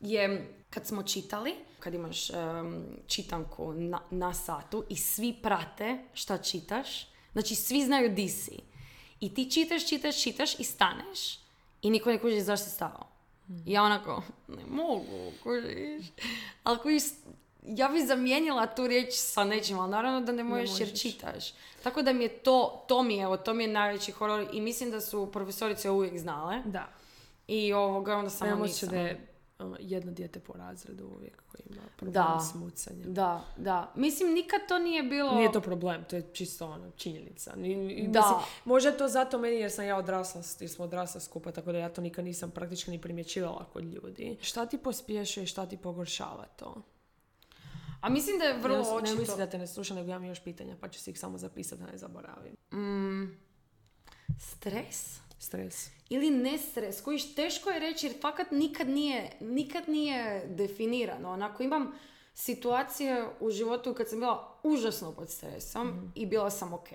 je 0.00 0.54
kad 0.70 0.86
smo 0.86 1.02
čitali, 1.02 1.54
kad 1.80 1.94
imaš 1.94 2.30
em, 2.30 2.86
čitanku 3.06 3.72
na, 3.72 4.00
na 4.10 4.34
satu 4.34 4.84
i 4.88 4.96
svi 4.96 5.36
prate 5.42 5.98
šta 6.14 6.38
čitaš, 6.38 7.06
znači 7.32 7.54
svi 7.54 7.84
znaju 7.84 8.14
di 8.14 8.28
si. 8.28 8.58
I 9.20 9.34
ti 9.34 9.50
čitaš, 9.50 9.88
čitaš, 9.88 10.22
čitaš 10.22 10.60
i 10.60 10.64
staneš 10.64 11.38
i 11.82 11.90
niko 11.90 12.10
ne 12.10 12.18
kuži 12.18 12.40
zašto 12.40 12.64
si 12.64 12.74
stao. 12.74 13.06
I 13.66 13.72
ja 13.72 13.82
onako, 13.82 14.22
ne 14.48 14.66
mogu, 14.68 15.32
kužiš. 15.42 16.06
Ali 16.62 16.78
kužiš, 16.78 17.02
ja 17.66 17.88
bi 17.88 18.00
zamijenila 18.00 18.66
tu 18.66 18.86
riječ 18.86 19.08
sa 19.10 19.44
nečim, 19.44 19.78
ali 19.78 19.90
naravno 19.90 20.20
da 20.20 20.32
ne 20.32 20.44
možeš, 20.44 20.70
jer 20.70 20.88
možeš. 20.88 21.02
čitaš. 21.02 21.44
Tako 21.82 22.02
da 22.02 22.12
mi 22.12 22.24
je 22.24 22.28
to, 22.30 22.84
to 22.88 23.02
mi 23.02 23.16
je, 23.16 23.22
evo, 23.22 23.36
to 23.36 23.54
mi 23.54 23.64
je 23.64 23.68
najveći 23.68 24.12
horor 24.12 24.46
i 24.52 24.60
mislim 24.60 24.90
da 24.90 25.00
su 25.00 25.26
profesorice 25.26 25.90
uvijek 25.90 26.18
znale. 26.18 26.62
Da. 26.64 26.88
I 27.48 27.72
ovoga, 27.72 28.16
onda 28.16 28.30
Samo 28.30 28.50
imam 28.50 28.62
nisam. 28.62 28.88
da 28.88 28.96
je 28.96 29.26
ono, 29.58 29.76
jedno 29.80 30.12
dijete 30.12 30.40
po 30.40 30.52
razredu 30.52 31.04
uvijek 31.06 31.42
koji 31.46 31.62
ima 31.70 31.82
problem 31.96 32.12
Da. 32.14 32.40
s 32.42 32.54
mucanjem. 32.54 33.14
Da, 33.14 33.44
da. 33.56 33.92
Mislim, 33.94 34.32
nikad 34.32 34.60
to 34.68 34.78
nije 34.78 35.02
bilo... 35.02 35.34
Nije 35.34 35.52
to 35.52 35.60
problem, 35.60 36.04
to 36.04 36.16
je 36.16 36.22
čisto 36.32 36.66
ono, 36.66 36.90
činjenica. 36.90 37.52
Ni, 37.56 37.74
ni- 37.76 38.08
Da. 38.08 38.20
mislim, 38.20 38.36
možda 38.64 38.88
je 38.88 38.96
to 38.96 39.08
zato 39.08 39.38
meni 39.38 39.56
jer 39.56 39.70
sam 39.70 39.84
ja 39.84 39.96
odrasla, 39.96 40.42
jer 40.60 40.70
smo 40.70 40.84
odrasla 40.84 41.20
skupa, 41.20 41.52
tako 41.52 41.72
da 41.72 41.78
ja 41.78 41.88
to 41.88 42.00
nikad 42.00 42.24
nisam 42.24 42.50
praktički 42.50 42.90
ni 42.90 43.00
primjećivala 43.00 43.64
kod 43.64 43.84
ljudi. 43.84 44.36
Šta 44.40 44.66
ti 44.66 44.78
pospješuje 44.78 45.44
i 45.44 45.48
šta 45.48 45.66
ti 45.66 45.76
pogoršava 45.76 46.46
to? 46.46 46.82
A 48.04 48.08
mislim 48.08 48.38
da 48.38 48.44
je 48.44 48.58
vrlo 48.58 48.76
ne, 48.76 48.82
ne 48.82 48.90
očito... 48.90 49.18
mislim 49.18 49.38
da 49.38 49.46
te 49.46 49.58
ne 49.58 49.66
slušam, 49.66 49.96
nego 49.96 50.10
ja 50.10 50.16
imam 50.16 50.28
još 50.28 50.40
pitanja, 50.40 50.76
pa 50.80 50.88
ću 50.88 51.00
si 51.00 51.10
ih 51.10 51.18
samo 51.18 51.38
zapisati 51.38 51.82
da 51.82 51.90
ne 51.90 51.98
zaboravim. 51.98 52.56
Mm, 52.72 53.38
stres? 54.38 55.20
Stres. 55.38 55.90
ili 56.08 56.30
ne 56.30 56.58
stres, 56.58 57.00
kojiš 57.00 57.34
teško 57.34 57.70
je 57.70 57.80
reći 57.80 58.06
jer 58.06 58.20
fakat 58.20 58.50
nikad 58.50 58.88
nije, 58.88 59.30
nikad 59.40 59.88
nije 59.88 60.46
definirano. 60.46 61.30
Onako 61.30 61.62
imam 61.62 61.92
situacije 62.34 63.26
u 63.40 63.50
životu 63.50 63.94
kad 63.94 64.08
sam 64.08 64.20
bila 64.20 64.60
užasno 64.62 65.12
pod 65.12 65.30
stresom 65.30 66.12
i 66.14 66.26
bila 66.26 66.50
sam 66.50 66.72
ok. 66.72 66.88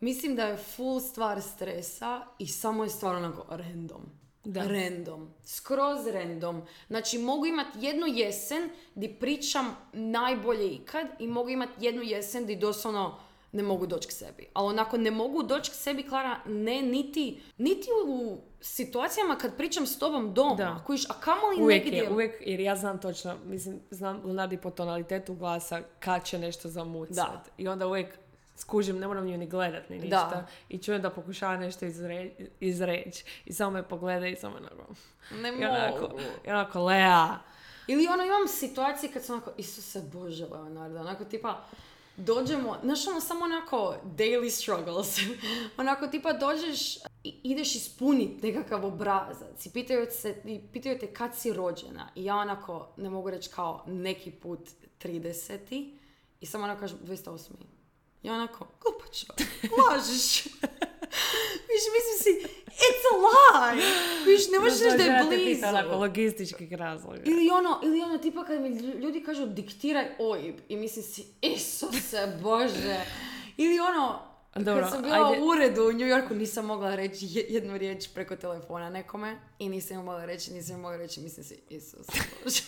Mislim 0.00 0.36
da 0.36 0.44
je 0.44 0.56
full 0.56 1.00
stvar 1.00 1.42
stresa 1.42 2.26
i 2.38 2.46
samo 2.46 2.84
je 2.84 2.90
stvar 2.90 3.16
onako 3.16 3.56
random. 3.56 4.21
Da. 4.44 4.62
Random. 4.62 5.30
Skroz 5.44 6.06
random. 6.06 6.62
Znači 6.88 7.18
mogu 7.18 7.46
imati 7.46 7.78
jednu 7.80 8.06
jesen 8.06 8.70
di 8.94 9.08
pričam 9.08 9.76
najbolje 9.92 10.74
ikad 10.74 11.06
i 11.18 11.26
mogu 11.26 11.48
imati 11.48 11.72
jednu 11.84 12.02
jesen 12.02 12.46
di 12.46 12.56
doslovno 12.56 13.18
ne 13.52 13.62
mogu 13.62 13.86
doći 13.86 14.08
k 14.08 14.12
sebi. 14.12 14.46
Ali 14.54 14.68
onako 14.68 14.98
ne 14.98 15.10
mogu 15.10 15.42
doći 15.42 15.70
k 15.70 15.74
sebi, 15.74 16.02
Klara, 16.02 16.36
ne 16.46 16.82
niti, 16.82 17.40
niti 17.58 17.88
u 18.06 18.38
situacijama 18.60 19.36
kad 19.36 19.56
pričam 19.56 19.86
s 19.86 19.98
tobom 19.98 20.34
doma. 20.34 20.54
Da. 20.54 20.82
Kojiš, 20.86 21.10
a 21.10 21.20
kamoli 21.20 21.62
Uvijek 21.62 21.84
negdje... 21.84 22.02
je, 22.02 22.10
uvijek, 22.10 22.42
jer 22.46 22.60
ja 22.60 22.76
znam 22.76 23.00
točno, 23.00 23.36
mislim, 23.44 23.80
znam 23.90 24.20
Leonardi 24.24 24.56
po 24.56 24.70
tonalitetu 24.70 25.34
glasa 25.34 25.82
kad 26.00 26.24
će 26.24 26.38
nešto 26.38 26.68
zamucat. 26.68 27.16
Da. 27.16 27.44
I 27.58 27.68
onda 27.68 27.86
uvijek 27.86 28.18
skužim, 28.56 28.98
ne 28.98 29.06
moram 29.06 29.26
nju 29.26 29.38
ni 29.38 29.46
gledat 29.46 29.88
ni 29.88 29.98
ništa. 29.98 30.30
Da. 30.30 30.46
I 30.68 30.78
čujem 30.78 31.02
da 31.02 31.10
pokušava 31.10 31.56
nešto 31.56 31.86
izre, 31.86 32.30
izreći. 32.60 33.24
I 33.44 33.52
samo 33.52 33.70
me 33.70 33.88
pogleda 33.88 34.26
i 34.26 34.36
samo 34.36 34.56
onako, 34.56 34.94
Ne 35.42 35.48
i 35.48 35.64
onako, 35.64 36.00
mogu. 36.00 36.20
i 36.46 36.50
onako, 36.50 36.84
Lea. 36.84 37.38
Ili 37.86 38.06
ono 38.06 38.24
imam 38.24 38.48
situacije 38.48 39.12
kad 39.12 39.24
sam 39.24 39.34
onako, 39.34 39.52
Isuse 39.58 40.02
Bože 40.12 40.46
Leonardo, 40.46 41.00
onako 41.00 41.24
tipa, 41.24 41.64
dođemo, 42.16 42.76
znaš 42.82 43.06
ono 43.06 43.20
samo 43.20 43.44
onako 43.44 43.96
daily 44.16 44.50
struggles, 44.50 45.18
onako 45.78 46.06
tipa 46.06 46.32
dođeš 46.32 46.96
i 47.24 47.40
ideš 47.42 47.74
ispuniti 47.74 48.52
nekakav 48.52 48.86
obrazac 48.86 49.66
i 49.66 49.70
pitaju, 49.72 50.06
se, 50.10 50.42
i 50.44 50.60
pitaju 50.72 50.98
te 50.98 51.06
kad 51.14 51.36
si 51.36 51.52
rođena 51.52 52.08
i 52.14 52.24
ja 52.24 52.36
onako 52.36 52.88
ne 52.96 53.10
mogu 53.10 53.30
reći 53.30 53.50
kao 53.50 53.84
neki 53.86 54.30
put 54.30 54.60
30. 55.02 55.90
i 56.40 56.46
samo 56.46 56.64
onako 56.64 56.80
kažem 56.80 56.98
208. 57.06 57.38
I 58.22 58.30
onako, 58.30 58.66
glupačo, 58.82 59.26
lažeš. 59.78 60.44
Viš, 61.70 61.82
mislim 61.96 62.16
si, 62.18 62.46
it's 62.66 63.04
a 63.12 63.16
lie. 63.16 63.84
Viš, 64.26 64.48
ne 64.48 64.58
možeš 64.58 64.80
reći 64.80 64.96
da 64.96 65.02
je 65.02 65.24
blizu. 65.24 65.66
Onako, 65.66 65.96
logističkih 65.96 66.72
razloga. 66.72 67.20
Ili 67.24 67.50
ono, 67.50 67.80
ili 67.84 68.02
ono 68.02 68.18
tipa 68.18 68.44
kad 68.44 68.60
mi 68.60 68.68
ljudi 68.78 69.22
kažu 69.22 69.46
diktiraj 69.46 70.06
OIB 70.18 70.56
i 70.68 70.76
mislim 70.76 71.04
si, 71.04 71.24
Isuse 71.40 72.38
Bože. 72.42 73.00
Ili 73.56 73.80
ono, 73.80 74.31
Dobro, 74.56 74.82
kad 74.82 74.90
sam 74.90 75.02
bila 75.02 75.28
ajde. 75.28 75.42
u 75.42 75.46
uredu 75.46 75.82
u 75.82 75.92
New 75.92 76.08
Yorku 76.08 76.34
nisam 76.34 76.66
mogla 76.66 76.94
reći 76.94 77.26
je- 77.28 77.46
jednu 77.48 77.78
riječ 77.78 78.08
preko 78.08 78.36
telefona 78.36 78.90
nekome 78.90 79.36
i 79.58 79.68
nisam 79.68 79.96
mogla 79.96 80.24
reći, 80.24 80.52
nisam 80.52 80.80
mogla 80.80 80.96
reći, 80.96 81.20
mislim 81.20 81.44
si, 81.44 81.62
Bože. 82.44 82.62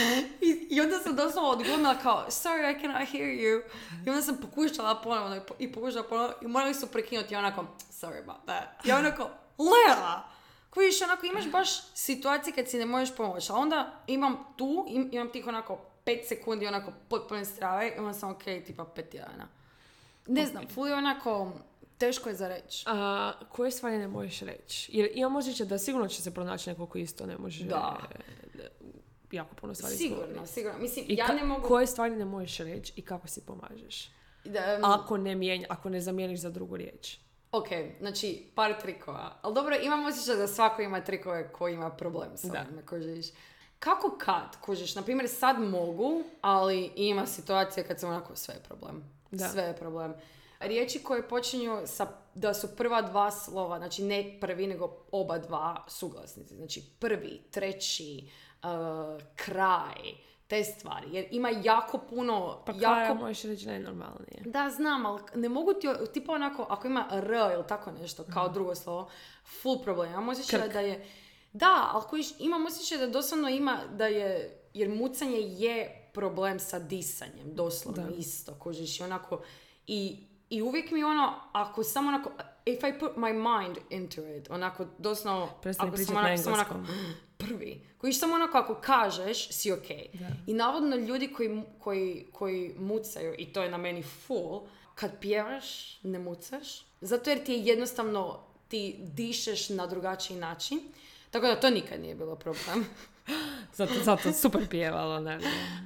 I, 0.40 0.66
I 0.70 0.80
onda 0.80 0.98
sam 0.98 1.16
doslovno 1.16 1.50
odglumila 1.50 1.94
kao, 1.94 2.26
sorry, 2.28 2.70
I 2.70 2.80
cannot 2.80 3.08
hear 3.08 3.26
you. 3.26 3.62
I 4.06 4.10
onda 4.10 4.22
sam 4.22 4.36
pokušala 4.38 4.94
ponovno 4.96 5.36
i 5.36 5.40
po- 5.40 5.54
i 5.58 5.72
pokušala 5.72 6.04
ponovno 6.04 6.34
i 6.42 6.46
morali 6.46 6.74
su 6.74 6.86
prekinuti 6.86 7.36
onako, 7.36 7.64
sorry 7.92 8.22
about 8.22 8.42
that. 8.44 8.86
I 8.86 8.92
onako, 8.92 9.22
Lea! 9.58 10.22
Kojiš, 10.70 11.02
onako, 11.02 11.26
imaš 11.26 11.46
baš 11.46 11.68
situacije 11.94 12.54
kad 12.54 12.68
si 12.68 12.78
ne 12.78 12.86
možeš 12.86 13.16
pomoći. 13.16 13.52
A 13.52 13.56
onda 13.56 14.02
imam 14.06 14.46
tu, 14.56 14.84
im- 14.88 15.08
imam 15.12 15.30
tih 15.30 15.46
onako 15.46 15.78
5 16.06 16.24
sekundi 16.24 16.66
onako 16.66 16.92
potpuno 17.08 17.44
strave 17.44 17.88
i 17.88 17.98
onda 17.98 18.12
sam 18.14 18.30
ok, 18.30 18.42
tipa 18.66 18.84
pet 18.86 19.10
tjedana. 19.10 19.48
Ne 20.28 20.46
znam, 20.46 20.64
ful 20.68 20.88
je 20.88 20.94
onako, 20.94 21.52
teško 21.98 22.28
je 22.28 22.34
za 22.34 22.48
reći. 22.48 22.84
A, 22.86 23.32
koje 23.48 23.70
stvari 23.70 23.98
ne 23.98 24.08
možeš 24.08 24.40
reći? 24.40 24.90
Jer 24.92 25.10
imam 25.14 25.36
osjećaj 25.36 25.66
da 25.66 25.78
sigurno 25.78 26.08
će 26.08 26.22
se 26.22 26.34
pronaći 26.34 26.70
neko 26.70 26.86
ko 26.86 26.98
isto 26.98 27.26
ne 27.26 27.38
može 27.38 27.64
Da. 27.64 27.96
e, 28.54 28.68
jako 29.32 29.54
puno 29.54 29.74
stvari 29.74 29.94
Sigurno, 29.94 30.22
izgovoriti. 30.22 30.52
sigurno. 30.52 30.78
Mislim, 30.78 31.04
I 31.08 31.14
ja 31.14 31.26
ka- 31.26 31.34
ne 31.34 31.44
mogu... 31.44 31.68
koje 31.68 31.86
stvari 31.86 32.16
ne 32.16 32.24
možeš 32.24 32.58
reći 32.58 32.92
i 32.96 33.02
kako 33.02 33.28
si 33.28 33.40
pomažeš? 33.42 34.10
Da, 34.44 34.78
Ako 34.82 35.16
ne 35.16 35.34
mijenja, 35.34 35.66
ako 35.70 35.88
ne 35.88 36.00
zamijeniš 36.00 36.40
za 36.40 36.50
drugu 36.50 36.76
riječ. 36.76 37.16
Ok, 37.52 37.66
znači, 38.00 38.46
par 38.54 38.80
trikova. 38.80 39.38
Ali 39.42 39.54
dobro, 39.54 39.76
imam 39.76 40.06
osjećaj 40.06 40.36
da 40.36 40.46
svako 40.46 40.82
ima 40.82 41.00
trikove 41.00 41.52
koji 41.52 41.74
ima 41.74 41.90
problem 41.90 42.36
sa 42.36 42.48
Da. 42.48 42.60
ovime, 42.62 42.86
kužiš. 42.86 43.26
Kako 43.78 44.18
kad, 44.18 44.60
kužiš? 44.60 44.94
Na 44.94 45.02
primjer, 45.02 45.28
sad 45.28 45.60
mogu, 45.60 46.22
ali 46.40 46.92
ima 46.96 47.26
situacija 47.26 47.84
kad 47.84 48.00
sam 48.00 48.10
onako, 48.10 48.36
sve 48.36 48.54
je 48.54 48.62
problem. 48.62 49.04
Da. 49.30 49.48
Sve 49.48 49.62
je 49.62 49.76
problem. 49.76 50.14
Riječi 50.60 51.02
koje 51.02 51.28
počinju 51.28 51.82
sa, 51.86 52.06
da 52.34 52.54
su 52.54 52.76
prva 52.76 53.02
dva 53.02 53.30
slova, 53.30 53.78
znači 53.78 54.02
ne 54.02 54.38
prvi, 54.40 54.66
nego 54.66 54.96
oba 55.12 55.38
dva 55.38 55.84
suglasnici. 55.88 56.54
Znači 56.56 56.82
prvi, 56.98 57.42
treći, 57.50 58.30
uh, 58.62 58.68
kraj, 59.36 59.94
te 60.46 60.64
stvari. 60.64 61.06
Jer 61.12 61.26
ima 61.30 61.50
jako 61.64 61.98
puno, 61.98 62.62
Pa 62.66 62.72
jako 62.72 62.78
Klara 62.78 63.14
možeš 63.14 63.42
reći 63.42 63.66
najnormalnije. 63.66 64.42
da, 64.44 64.70
znam, 64.70 65.06
ali 65.06 65.20
ne 65.34 65.48
mogu 65.48 65.74
ti, 65.74 65.88
tipa 66.12 66.32
onako, 66.32 66.66
ako 66.68 66.86
ima 66.86 67.08
R 67.12 67.30
ili 67.54 67.66
tako 67.68 67.90
nešto, 67.90 68.24
kao 68.32 68.48
drugo 68.48 68.74
slovo, 68.74 69.10
full 69.62 69.82
problem. 69.82 70.10
Imam 70.10 70.28
osjećaj 70.28 70.68
da 70.68 70.80
je, 70.80 71.06
da, 71.52 71.90
ali 71.92 72.24
imam 72.38 72.66
osjećaj 72.66 72.98
da 72.98 73.06
doslovno 73.06 73.48
ima, 73.48 73.80
da 73.92 74.06
je, 74.06 74.60
jer 74.74 74.88
mucanje 74.88 75.38
je 75.40 75.97
problem 76.18 76.60
sa 76.60 76.78
disanjem, 76.78 77.54
doslovno 77.54 78.02
Da. 78.02 78.16
isto, 78.16 78.54
kužiš, 78.54 79.00
i 79.00 79.02
onako, 79.02 79.42
i, 79.86 80.16
i 80.50 80.62
uvijek 80.62 80.90
mi 80.90 81.04
ono, 81.04 81.34
ako 81.52 81.84
samo 81.84 82.08
onako, 82.08 82.30
if 82.66 82.78
I 82.84 82.98
put 82.98 83.16
my 83.16 83.32
mind 83.32 83.78
into 83.90 84.20
it, 84.36 84.50
onako, 84.50 84.86
doslovno, 84.98 85.48
Prestani 85.62 85.88
ako 85.88 85.96
sam 85.96 86.14
na 86.14 86.20
onako, 86.20 86.42
samo 86.42 86.54
onako, 86.54 86.74
prvi. 87.38 87.80
Koji 87.98 88.12
samo 88.12 88.34
onako 88.34 88.58
ako 88.58 88.74
kažeš, 88.74 89.48
si 89.48 89.72
ok. 89.72 89.90
I 90.46 90.54
navodno 90.54 90.96
ljudi 90.96 91.32
koji, 91.32 91.62
koji, 91.78 92.26
koji 92.32 92.74
mucaju, 92.78 93.34
i 93.38 93.52
to 93.52 93.62
je 93.62 93.70
na 93.70 93.76
meni 93.78 94.02
full, 94.02 94.60
kad 94.94 95.20
pjevaš, 95.20 95.98
ne 96.02 96.18
mucaš. 96.18 96.86
Zato 97.00 97.30
jer 97.30 97.44
ti 97.44 97.52
je 97.52 97.64
jednostavno, 97.64 98.40
ti 98.68 98.96
dišeš 98.98 99.68
na 99.68 99.86
drugačiji 99.86 100.36
način. 100.36 100.80
Tako 101.30 101.46
da 101.46 101.60
to 101.60 101.70
nikad 101.70 102.00
nije 102.00 102.14
bilo 102.14 102.36
problem. 102.36 102.86
Zato, 103.72 103.94
zato 103.94 104.32
super 104.32 104.68
pjevala, 104.68 105.20
ne. 105.20 105.38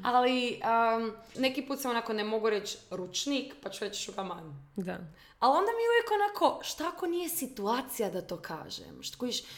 Ali 0.03 0.61
um, 0.97 1.13
neki 1.37 1.63
put 1.63 1.81
sam 1.81 1.91
onako 1.91 2.13
ne 2.13 2.25
mogu 2.25 2.51
reći 2.51 2.79
ručnik, 2.91 3.55
pa 3.63 3.71
ću 3.71 3.85
reći 3.85 4.03
šugaman. 4.03 4.55
Da. 4.77 4.99
Ali 5.39 5.51
onda 5.51 5.71
mi 5.71 5.83
je 5.83 5.91
uvijek 5.91 6.11
onako, 6.13 6.61
šta 6.65 6.89
ako 6.89 7.07
nije 7.07 7.29
situacija 7.29 8.11
da 8.11 8.23
to 8.23 8.37
kažem? 8.37 9.03
Šta, 9.03 9.17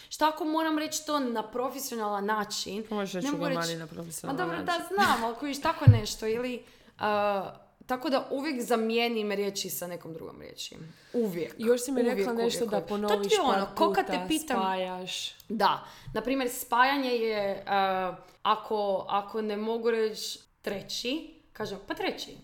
šta 0.09 0.29
ako 0.29 0.45
moram 0.45 0.79
reći 0.79 1.07
to 1.07 1.19
na 1.21 1.43
profesionalan 1.45 2.25
način? 2.25 2.85
Možeš 2.91 3.13
reći 3.13 3.27
šugamani 3.29 3.57
reći- 3.59 3.77
na 3.77 3.85
Ma 3.85 3.91
profesionalan 3.91 4.37
dobro, 4.39 4.57
da 4.57 4.73
način. 4.73 4.87
znam, 4.89 5.25
ali 5.25 5.35
kojiš 5.35 5.61
tako 5.61 5.85
nešto 5.91 6.27
ili... 6.27 6.65
uh, 6.97 7.64
tako 7.87 8.11
da 8.11 8.29
uvijek 8.31 8.63
zamijenim 8.63 9.33
riječi 9.33 9.71
sa 9.71 9.87
nekom 9.87 10.13
drugom 10.13 10.41
riječi. 10.41 10.77
Uvijek. 11.13 11.55
Još 11.59 11.85
si 11.85 11.93
mi 11.93 12.01
Uvijek, 12.01 12.17
rekla 12.17 12.33
uvijek, 12.33 12.45
nešto 12.45 12.67
da 12.67 12.77
uvijek. 12.77 12.89
To 12.89 12.89
ponoviš 12.89 13.29
ti 13.29 13.35
je 13.35 13.41
ono, 13.41 13.67
ko 13.77 13.93
kad 13.93 14.07
te 14.07 14.21
pitam- 14.29 14.57
spajaš. 14.57 15.35
Da, 15.49 15.85
na 16.15 16.21
primjer 16.21 16.51
spajanje 16.51 17.11
je, 17.11 17.65
uh, 17.67 18.17
ako, 18.43 19.07
ako 19.09 19.43
ne 19.43 19.57
mogu 19.57 19.91
reći 19.91 20.39
treći, 20.63 21.35
kažem 21.53 21.79
pa 21.87 21.95
treći. 21.95 22.37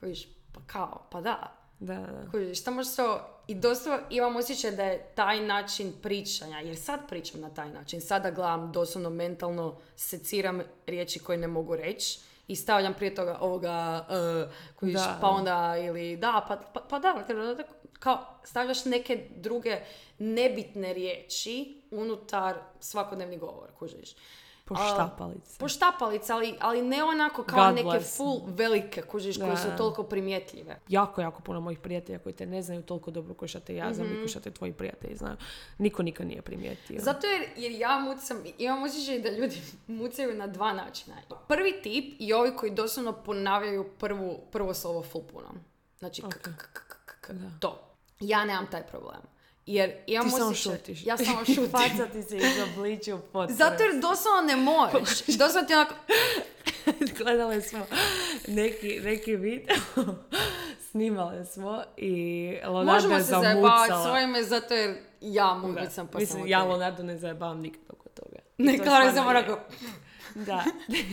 Kojiš, 0.00 0.26
pa 0.54 0.60
kao, 0.66 1.06
pa 1.10 1.20
da. 1.20 1.56
Da, 1.80 1.94
da. 1.94 2.30
Kužiš, 2.30 2.60
šta 2.60 2.70
možeš 2.70 2.96
to... 2.96 3.30
I 3.46 3.54
doslovno 3.54 4.06
imam 4.10 4.36
osjećaj 4.36 4.70
da 4.70 4.84
je 4.84 5.12
taj 5.14 5.40
način 5.40 5.92
pričanja, 6.02 6.60
jer 6.60 6.76
sad 6.76 7.08
pričam 7.08 7.40
na 7.40 7.54
taj 7.54 7.70
način, 7.70 8.00
sada 8.00 8.30
gledam 8.30 8.72
doslovno 8.72 9.10
mentalno, 9.10 9.78
seciram 9.96 10.62
riječi 10.86 11.18
koje 11.18 11.38
ne 11.38 11.48
mogu 11.48 11.76
reći 11.76 12.20
i 12.48 12.56
stavljam 12.56 12.94
prije 12.94 13.14
toga 13.14 13.38
ovoga, 13.40 14.06
uh, 14.08 14.52
kužiš, 14.76 14.94
Da. 14.94 15.18
pa 15.20 15.28
onda 15.28 15.76
ili 15.76 16.16
da, 16.16 16.44
pa, 16.48 16.56
pa, 16.56 16.80
pa 16.80 16.98
da, 16.98 17.24
kao 17.92 18.18
stavljaš 18.44 18.84
neke 18.84 19.28
druge 19.36 19.80
nebitne 20.18 20.92
riječi 20.92 21.82
unutar 21.90 22.56
svakodnevni 22.80 23.38
govor, 23.38 23.68
kužiš. 23.78 24.14
Poštapalice. 24.64 25.58
Poštapalice, 25.58 26.32
ali, 26.32 26.54
ali 26.60 26.82
ne 26.82 27.04
onako 27.04 27.42
kao 27.42 27.66
God 27.66 27.74
neke 27.74 27.84
bless. 27.84 28.16
full 28.16 28.40
velike, 28.46 29.02
kužiš, 29.02 29.38
koje 29.38 29.56
su 29.56 29.68
toliko 29.76 30.02
primjetljive. 30.02 30.80
jako, 30.88 31.20
jako 31.20 31.42
puno 31.42 31.60
mojih 31.60 31.78
prijatelja 31.78 32.18
koji 32.18 32.32
te 32.32 32.46
ne 32.46 32.62
znaju 32.62 32.82
toliko 32.82 33.10
dobro 33.10 33.34
kao 33.34 33.48
što 33.48 33.60
te 33.60 33.74
ja 33.74 33.94
znam 33.94 34.06
i 34.06 34.16
kao 34.16 34.28
što 34.28 34.40
te 34.40 34.50
tvoji 34.50 34.72
prijatelji 34.72 35.16
znaju. 35.16 35.36
Niko 35.78 36.02
nikad 36.02 36.26
nije 36.26 36.42
primijetio. 36.42 37.00
Zato 37.00 37.26
jer, 37.26 37.48
jer 37.56 37.72
ja 37.72 37.98
mucam, 37.98 38.36
imam 38.58 38.82
osjećaj 38.82 39.20
da 39.20 39.30
ljudi 39.30 39.56
mucaju 39.86 40.34
na 40.34 40.46
dva 40.46 40.72
načina. 40.72 41.16
Prvi 41.48 41.82
tip 41.82 42.14
i 42.18 42.32
ovi 42.32 42.56
koji 42.56 42.72
doslovno 42.72 43.12
ponavljaju 43.12 43.90
prvu, 43.98 44.38
prvo 44.52 44.74
slovo 44.74 45.02
full 45.02 45.24
puno. 45.24 45.48
Znači, 45.98 46.22
k, 46.22 46.28
k, 46.28 46.50
k, 46.56 46.66
k, 47.06 47.14
k, 47.20 47.32
to. 47.60 47.80
Ja 48.20 48.44
nemam 48.44 48.66
taj 48.70 48.86
problem. 48.86 49.33
Jer 49.66 49.92
imam 50.06 50.30
Ti 50.30 50.36
samo 50.36 50.54
šutiš. 50.54 51.06
Ja 51.06 51.16
samo 51.16 51.44
šutim. 51.54 51.70
Faca 51.70 52.06
ti 52.12 52.22
se 52.22 52.36
izobliči 52.36 53.12
u 53.12 53.18
potres. 53.32 53.58
Zato 53.58 53.82
jer 53.82 54.00
doslovno 54.00 54.42
ne 54.46 54.56
možeš. 54.56 55.26
Doslovno 55.26 55.66
ti 55.66 55.74
onako... 55.74 55.94
Gledali 57.18 57.62
smo 57.62 57.86
neki, 58.48 59.00
neki 59.00 59.36
video, 59.36 59.76
snimali 60.90 61.46
smo 61.46 61.82
i 61.96 62.46
Leonardo 62.62 62.92
Možemo 62.92 63.14
je 63.14 63.20
se 63.20 63.30
zajebavati 63.30 63.92
s 64.04 64.06
ovime 64.06 64.42
zato 64.42 64.74
jer 64.74 64.96
ja 65.20 65.54
mogu 65.54 65.72
biti 65.72 65.94
sam 65.94 66.06
pa 66.06 66.18
Mislim, 66.18 66.46
ja 66.46 66.58
tebi. 66.58 66.70
Leonardo 66.70 67.02
ne 67.02 67.18
zajebavam 67.18 67.60
nikad 67.60 67.82
oko 67.88 68.08
toga. 68.08 68.38
I 68.58 68.62
Ne, 68.62 68.76
to 68.78 68.84
Klara 68.84 69.04
je 69.04 69.10
stvarno 69.10 69.42
samo 69.42 69.54
je. 69.54 69.64
Da, 70.46 70.64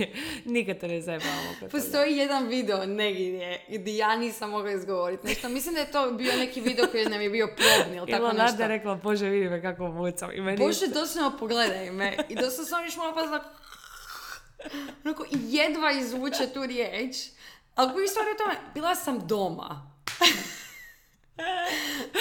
nikad 0.46 0.80
te 0.80 0.88
ne 0.88 1.02
zajebavam 1.02 1.46
oko 1.46 1.60
toga. 1.60 1.72
Postoji 1.72 2.18
jedan 2.18 2.48
video 2.48 2.86
negdje 2.86 3.66
gdje 3.70 3.98
ja 3.98 4.16
nisam 4.16 4.50
mogla 4.50 4.72
izgovoriti 4.72 5.28
nešto. 5.28 5.50
Mislim 5.50 5.74
da 5.76 5.80
je 5.80 5.92
to 5.92 6.12
bio 6.12 6.36
neki 6.38 6.62
video 6.62 6.88
koji 6.88 7.06
nam 7.06 7.22
je 7.22 7.30
bio 7.30 7.48
probni 7.48 7.98
ili 7.98 8.12
tako 8.12 8.24
Leonardo 8.24 8.44
nešto. 8.44 8.62
je 8.62 8.68
rekla, 8.68 8.96
Bože, 8.96 9.30
vidi 9.30 9.50
me 9.50 9.62
kako 9.62 9.88
mucam. 9.88 10.30
I 10.34 10.42
meni 10.42 10.58
Bože, 10.58 10.88
doslovno 10.88 11.38
pogledaj 11.38 11.92
me. 11.92 12.18
I 12.30 12.36
doslovno 12.36 12.66
sam 12.66 12.84
još 12.84 12.98
malo 12.98 13.14
pa 13.14 13.28
znak... 13.28 13.42
Onako, 15.06 15.26
jedva 15.32 15.92
izvuče 15.92 16.48
tu 16.54 16.66
riječ. 16.66 17.16
Ali 17.76 17.94
koji 17.94 18.08
stvari 18.08 18.30
o 18.32 18.38
tome, 18.38 18.56
bila 18.74 18.96
sam 18.96 19.28
doma. 19.28 19.92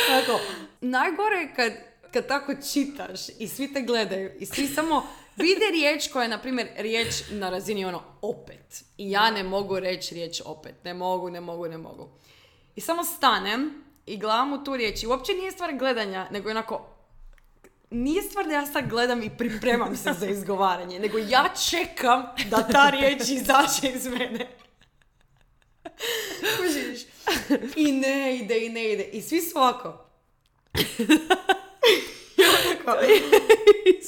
Tako, 0.08 0.40
najgore 0.80 1.36
je 1.36 1.54
kad, 1.56 1.72
kad 2.12 2.26
tako 2.26 2.54
čitaš 2.72 3.20
i 3.38 3.48
svi 3.48 3.72
te 3.72 3.82
gledaju 3.82 4.30
i 4.38 4.46
svi 4.46 4.66
samo 4.66 5.06
vide 5.36 5.64
riječ 5.72 6.08
koja 6.08 6.22
je, 6.22 6.28
na 6.28 6.38
primjer, 6.38 6.68
riječ 6.76 7.14
na 7.30 7.50
razini 7.50 7.84
ono 7.84 8.02
opet. 8.22 8.84
I 8.98 9.10
ja 9.10 9.30
ne 9.30 9.42
mogu 9.42 9.80
reći 9.80 10.14
riječ 10.14 10.40
opet. 10.44 10.74
Ne 10.84 10.94
mogu, 10.94 11.30
ne 11.30 11.40
mogu, 11.40 11.68
ne 11.68 11.78
mogu. 11.78 12.08
I 12.76 12.80
samo 12.80 13.04
stanem 13.04 13.84
i 14.06 14.16
gledam 14.16 14.52
u 14.52 14.64
tu 14.64 14.76
riječ. 14.76 15.02
I 15.02 15.06
uopće 15.06 15.32
nije 15.32 15.52
stvar 15.52 15.78
gledanja, 15.78 16.28
nego 16.30 16.48
je 16.48 16.50
onako 16.50 16.86
nije 17.90 18.22
stvar 18.22 18.46
da 18.46 18.54
ja 18.54 18.66
sad 18.66 18.88
gledam 18.88 19.22
i 19.22 19.30
pripremam 19.38 19.96
se 19.96 20.12
za 20.12 20.26
izgovaranje, 20.26 20.98
nego 20.98 21.18
ja 21.18 21.44
čekam 21.70 22.22
da 22.50 22.68
ta 22.68 22.90
riječ 22.90 23.20
izađe 23.28 23.96
iz 23.96 24.06
mene. 24.06 24.56
I 27.76 27.92
ne 27.92 28.36
ide, 28.36 28.66
i 28.66 28.68
ne 28.68 28.92
ide. 28.92 29.02
I 29.02 29.22
svi 29.22 29.40
su 29.40 29.58
ovako. 29.58 30.06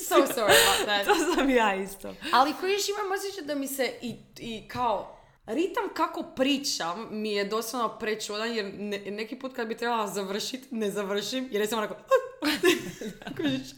So 0.08 0.26
sorry 0.26 0.36
about 0.36 0.84
that. 0.84 1.06
To 1.06 1.34
sam 1.34 1.50
ja 1.50 1.74
isto. 1.74 2.14
Ali 2.32 2.52
koji 2.60 2.72
još 2.72 2.88
imam 2.88 3.12
osjećaj 3.12 3.44
da 3.44 3.54
mi 3.54 3.68
se 3.68 3.92
i, 4.02 4.16
i 4.38 4.68
kao 4.68 5.16
ritam 5.46 5.84
kako 5.94 6.22
pričam 6.22 7.08
mi 7.10 7.32
je 7.32 7.44
doslovno 7.44 7.98
prečudan 7.98 8.52
jer 8.52 8.74
ne- 8.74 8.98
neki 8.98 9.38
put 9.38 9.56
kad 9.56 9.68
bi 9.68 9.76
trebala 9.76 10.06
završiti, 10.06 10.66
ne 10.70 10.90
završim 10.90 11.48
jer 11.50 11.60
je 11.60 11.66
samo 11.66 11.82
onako? 11.82 11.96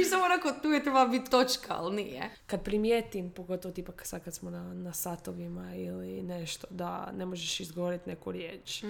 I 0.00 0.04
samo 0.04 0.24
onako 0.24 0.52
tu 0.62 0.68
je 0.68 0.82
trebala 0.82 1.06
biti 1.06 1.30
točka, 1.30 1.74
ali 1.74 1.96
nije. 1.96 2.30
Kad 2.46 2.64
primijetim, 2.64 3.30
pogotovo 3.30 3.74
tipa 3.74 3.92
sad 4.02 4.24
kad 4.24 4.34
smo 4.34 4.50
na, 4.50 4.74
na 4.74 4.92
satovima 4.92 5.74
ili 5.74 6.22
nešto, 6.22 6.66
da 6.70 7.12
ne 7.12 7.26
možeš 7.26 7.60
izgovoriti 7.60 8.10
neku 8.10 8.32
riječ. 8.32 8.84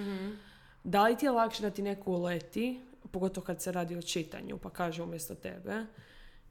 Da 0.85 1.03
li 1.05 1.17
ti 1.17 1.27
je 1.27 1.31
lakše 1.31 1.63
da 1.63 1.71
ti 1.71 1.83
neko 1.83 2.11
uleti, 2.11 2.81
pogotovo 3.09 3.45
kad 3.45 3.63
se 3.63 3.73
radi 3.73 3.97
o 3.97 4.03
čitanju, 4.03 4.59
pa 4.59 4.71
kaže 4.71 5.03
umjesto 5.03 5.35
tebe, 5.35 5.87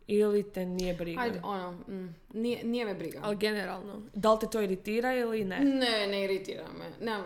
ili 0.07 0.43
te 0.43 0.65
nije 0.65 0.93
briga? 0.93 1.21
Ajde, 1.21 1.39
ono, 1.43 1.71
mm, 1.71 2.15
nije, 2.31 2.63
nije 2.63 2.85
me 2.85 2.93
briga. 2.93 3.19
Ali 3.23 3.37
generalno, 3.37 4.01
da 4.13 4.33
li 4.33 4.39
te 4.39 4.47
to 4.47 4.61
iritira 4.61 5.13
ili 5.13 5.45
ne? 5.45 5.59
Ne, 5.59 6.07
ne 6.07 6.23
iritira 6.23 6.65
me. 6.69 7.05
Nemam, 7.05 7.25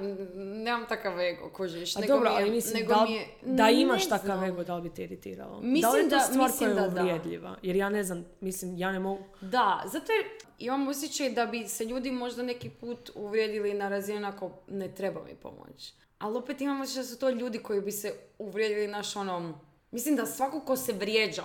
nemam 0.56 0.86
takav 0.90 1.20
ego, 1.22 1.50
kužiš. 1.50 1.96
A 1.96 2.00
nego 2.00 2.14
dobro, 2.14 2.30
ali 2.32 2.52
mislim 2.52 2.74
nego 2.76 2.94
da, 2.94 3.06
mi 3.06 3.14
je- 3.14 3.28
da 3.44 3.70
imaš 3.70 4.10
takav 4.10 4.44
ego, 4.44 4.64
da 4.64 4.76
li 4.76 4.82
bi 4.82 4.90
te 4.90 5.04
iritiralo? 5.04 5.56
da 5.56 5.62
Mislim 5.62 5.94
li 5.94 6.00
je 6.00 6.04
to 6.04 6.10
da- 6.10 6.20
stvar 6.22 6.52
koja 6.52 6.70
je 6.70 6.76
da 6.76 6.88
da. 6.88 7.02
uvrijedljiva? 7.02 7.58
Jer 7.62 7.76
ja 7.76 7.90
ne 7.90 8.04
znam, 8.04 8.26
mislim, 8.42 8.78
ja 8.78 8.92
ne 8.92 9.00
mogu... 9.00 9.24
Da, 9.42 9.84
zato 9.86 10.12
jer 10.12 10.26
imam 10.60 10.88
osjećaj 10.88 11.30
da 11.30 11.46
bi 11.46 11.68
se 11.68 11.86
ljudi 11.86 12.12
možda 12.12 12.44
neki 12.44 12.70
put 12.72 13.12
uvrijedili 13.16 13.74
na 13.74 13.90
razini 13.90 14.18
onako 14.18 14.52
ne 14.68 14.88
treba 14.90 15.24
mi 15.24 15.36
pomoć. 15.36 15.94
Ali 16.22 16.38
opet 16.38 16.62
imam 16.62 16.82
osjećaj 16.82 17.04
da 17.04 17.08
su 17.08 17.20
to 17.20 17.30
ljudi 17.30 17.60
koji 17.60 17.82
bi 17.82 17.92
se 17.92 18.14
uvrijedili 18.38 18.88
naš 18.88 19.16
ono... 19.16 19.60
Mislim 19.92 20.16
da 20.16 20.26
svako 20.26 20.60
ko 20.60 20.76
se 20.76 20.94
vrijeđa 20.94 21.44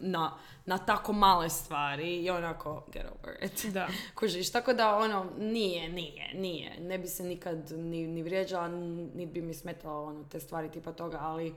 na, 0.00 0.38
na 0.66 0.78
tako 0.78 1.12
male 1.12 1.50
stvari 1.50 2.24
je 2.24 2.32
onako 2.32 2.84
get 2.92 3.04
over 3.20 3.44
it. 3.44 3.66
Da. 3.74 3.88
Kužiš, 4.18 4.52
tako 4.52 4.72
da 4.72 4.96
ono, 4.96 5.26
nije, 5.38 5.88
nije, 5.88 6.34
nije. 6.34 6.80
Ne 6.80 6.98
bi 6.98 7.08
se 7.08 7.22
nikad 7.22 7.70
ni, 7.70 8.06
ni 8.06 8.22
vrijeđala, 8.22 8.68
niti 8.68 9.32
bi 9.32 9.42
mi 9.42 9.54
smetalo 9.54 10.04
ono, 10.04 10.24
te 10.24 10.40
stvari 10.40 10.70
tipa 10.70 10.92
toga, 10.92 11.18
ali... 11.20 11.54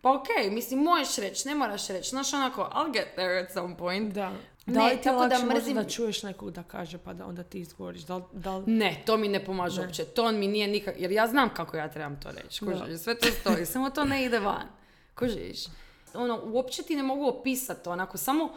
Pa 0.00 0.14
okej, 0.14 0.50
mislim, 0.50 0.80
možeš 0.80 1.16
reći, 1.16 1.48
ne 1.48 1.54
moraš 1.54 1.88
reći. 1.88 2.10
Znaš, 2.10 2.32
onako, 2.32 2.70
I'll 2.74 2.92
get 2.92 3.08
there 3.14 3.40
at 3.40 3.52
some 3.52 3.76
point. 3.76 4.14
Da. 4.14 4.32
Ne, 4.66 4.74
Da 4.74 4.84
li 4.84 4.90
ti 4.90 4.96
je 4.98 5.02
tako 5.02 5.16
da 5.18 5.22
lakše 5.24 5.44
možda 5.44 5.54
mrzim- 5.60 5.74
da 5.74 5.84
čuješ 5.84 6.22
nekog 6.22 6.50
da 6.50 6.62
kaže 6.62 6.98
pa 6.98 7.12
da 7.12 7.26
onda 7.26 7.42
ti 7.42 7.60
izgovoriš? 7.60 8.02
Da 8.02 8.16
li, 8.16 8.22
da 8.32 8.56
li- 8.56 8.64
Ne, 8.68 9.02
to 9.06 9.16
mi 9.16 9.28
ne 9.28 9.44
pomaže 9.44 9.80
uopće. 9.80 10.04
To 10.04 10.32
mi 10.32 10.46
nije 10.48 10.68
nikak... 10.68 10.94
Jer 10.98 11.12
ja 11.12 11.26
znam 11.26 11.48
kako 11.50 11.76
ja 11.76 11.88
trebam 11.88 12.20
to 12.20 12.30
reći. 12.32 12.64
Da. 12.64 12.72
Kužiš, 12.72 12.98
sve 12.98 13.18
to 13.18 13.26
stoji. 13.30 13.66
Samo 13.72 13.90
to 13.90 14.04
ne 14.04 14.24
ide 14.24 14.38
van. 14.38 14.66
Kužiš. 15.14 15.58
Ono, 16.14 16.40
uopće 16.44 16.82
ti 16.82 16.96
ne 16.96 17.02
mogu 17.02 17.26
opisati 17.26 17.84
to. 17.84 17.92
Onako, 17.92 18.18
samo 18.18 18.50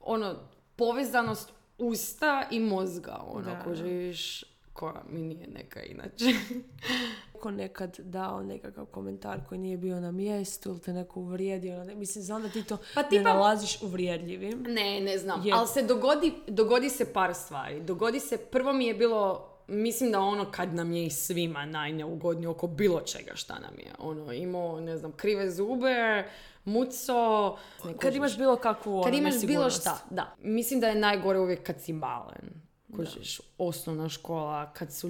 ono, 0.00 0.36
povezanost 0.76 1.48
usta 1.78 2.48
i 2.50 2.60
mozga. 2.60 3.20
Ono, 3.24 3.44
Da. 3.44 3.62
kužiš, 3.64 4.44
koja 4.72 5.02
mi 5.08 5.20
nije 5.20 5.46
neka 5.48 5.82
inače. 5.82 6.24
Neko 7.38 7.50
nekad 7.50 7.98
dao 7.98 8.42
nekakav 8.42 8.86
komentar 8.86 9.40
koji 9.48 9.58
nije 9.58 9.76
bio 9.76 10.00
na 10.00 10.12
mjestu 10.12 10.68
ili 10.68 10.80
te 10.80 10.92
neko 10.92 11.20
uvrijedio. 11.20 11.84
Ne, 11.84 11.94
mislim, 11.94 12.24
znam 12.24 12.42
da 12.42 12.48
ti 12.48 12.62
to 12.64 12.76
Pa 12.94 13.02
ne 13.02 13.08
tipa- 13.08 13.22
nalaziš 13.22 13.82
uvrijedljivim. 13.82 14.62
Ne, 14.68 15.00
ne 15.00 15.18
znam. 15.18 15.46
Je. 15.46 15.52
Ali 15.52 15.68
se 15.68 15.82
dogodi, 15.82 16.32
dogodi 16.46 16.90
se 16.90 17.12
par 17.12 17.34
stvari. 17.34 17.80
Dogodi 17.80 18.20
se, 18.20 18.36
prvo 18.36 18.72
mi 18.72 18.86
je 18.86 18.94
bilo, 18.94 19.48
mislim 19.68 20.12
da 20.12 20.20
ono 20.20 20.50
kad 20.50 20.74
nam 20.74 20.92
je 20.92 21.06
i 21.06 21.10
svima 21.10 21.66
najneugodnije 21.66 22.48
oko 22.48 22.66
bilo 22.66 23.00
čega 23.00 23.34
šta 23.34 23.54
nam 23.54 23.78
je. 23.78 23.92
Ono, 23.98 24.32
imao, 24.32 24.80
ne 24.80 24.96
znam, 24.98 25.12
krive 25.12 25.50
zube, 25.50 26.24
muco. 26.64 27.56
ne 27.84 27.96
Kad 27.98 28.14
imaš 28.14 28.36
bilo 28.36 28.56
kakvu 28.56 29.02
Kad 29.02 29.14
ono, 29.14 29.18
imaš 29.18 29.40
bilo 29.46 29.70
šta, 29.70 29.98
da. 30.10 30.34
Mislim 30.38 30.80
da 30.80 30.88
je 30.88 30.94
najgore 30.94 31.38
uvijek 31.38 31.62
kad 31.66 31.80
si 31.80 31.92
malen. 31.92 32.62
Kužiš, 32.96 33.40
osnovna 33.58 34.08
škola, 34.08 34.72
kad 34.72 34.92
su 34.92 35.08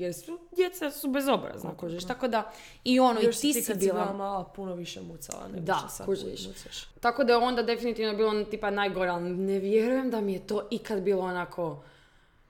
jer 0.00 0.14
su 0.14 0.38
djeca 0.56 0.90
su 0.90 1.08
bezobrazna, 1.08 1.76
kužiš. 1.76 2.04
Tako 2.06 2.28
da, 2.28 2.52
i 2.84 3.00
ono, 3.00 3.20
Još 3.20 3.38
i 3.38 3.40
ti 3.40 3.52
si 3.52 3.62
si 3.62 3.74
bila 3.74 4.02
bila 4.02 4.12
mala 4.12 4.44
puno 4.44 4.74
više 4.74 5.00
mucala 5.00 5.48
nego 5.48 5.64
Da, 5.64 5.74
što 5.74 5.88
sad 5.88 6.06
kužiš. 6.06 6.46
mucaš. 6.46 6.84
tako 7.00 7.24
da 7.24 7.32
je 7.32 7.36
onda 7.38 7.62
definitivno 7.62 8.16
bilo 8.16 8.28
ono 8.28 8.44
tipa 8.44 8.70
najgore, 8.70 9.10
ali 9.10 9.30
ne 9.30 9.58
vjerujem 9.58 10.10
da 10.10 10.20
mi 10.20 10.32
je 10.32 10.46
to 10.46 10.68
ikad 10.70 11.02
bilo 11.02 11.22
onako 11.24 11.82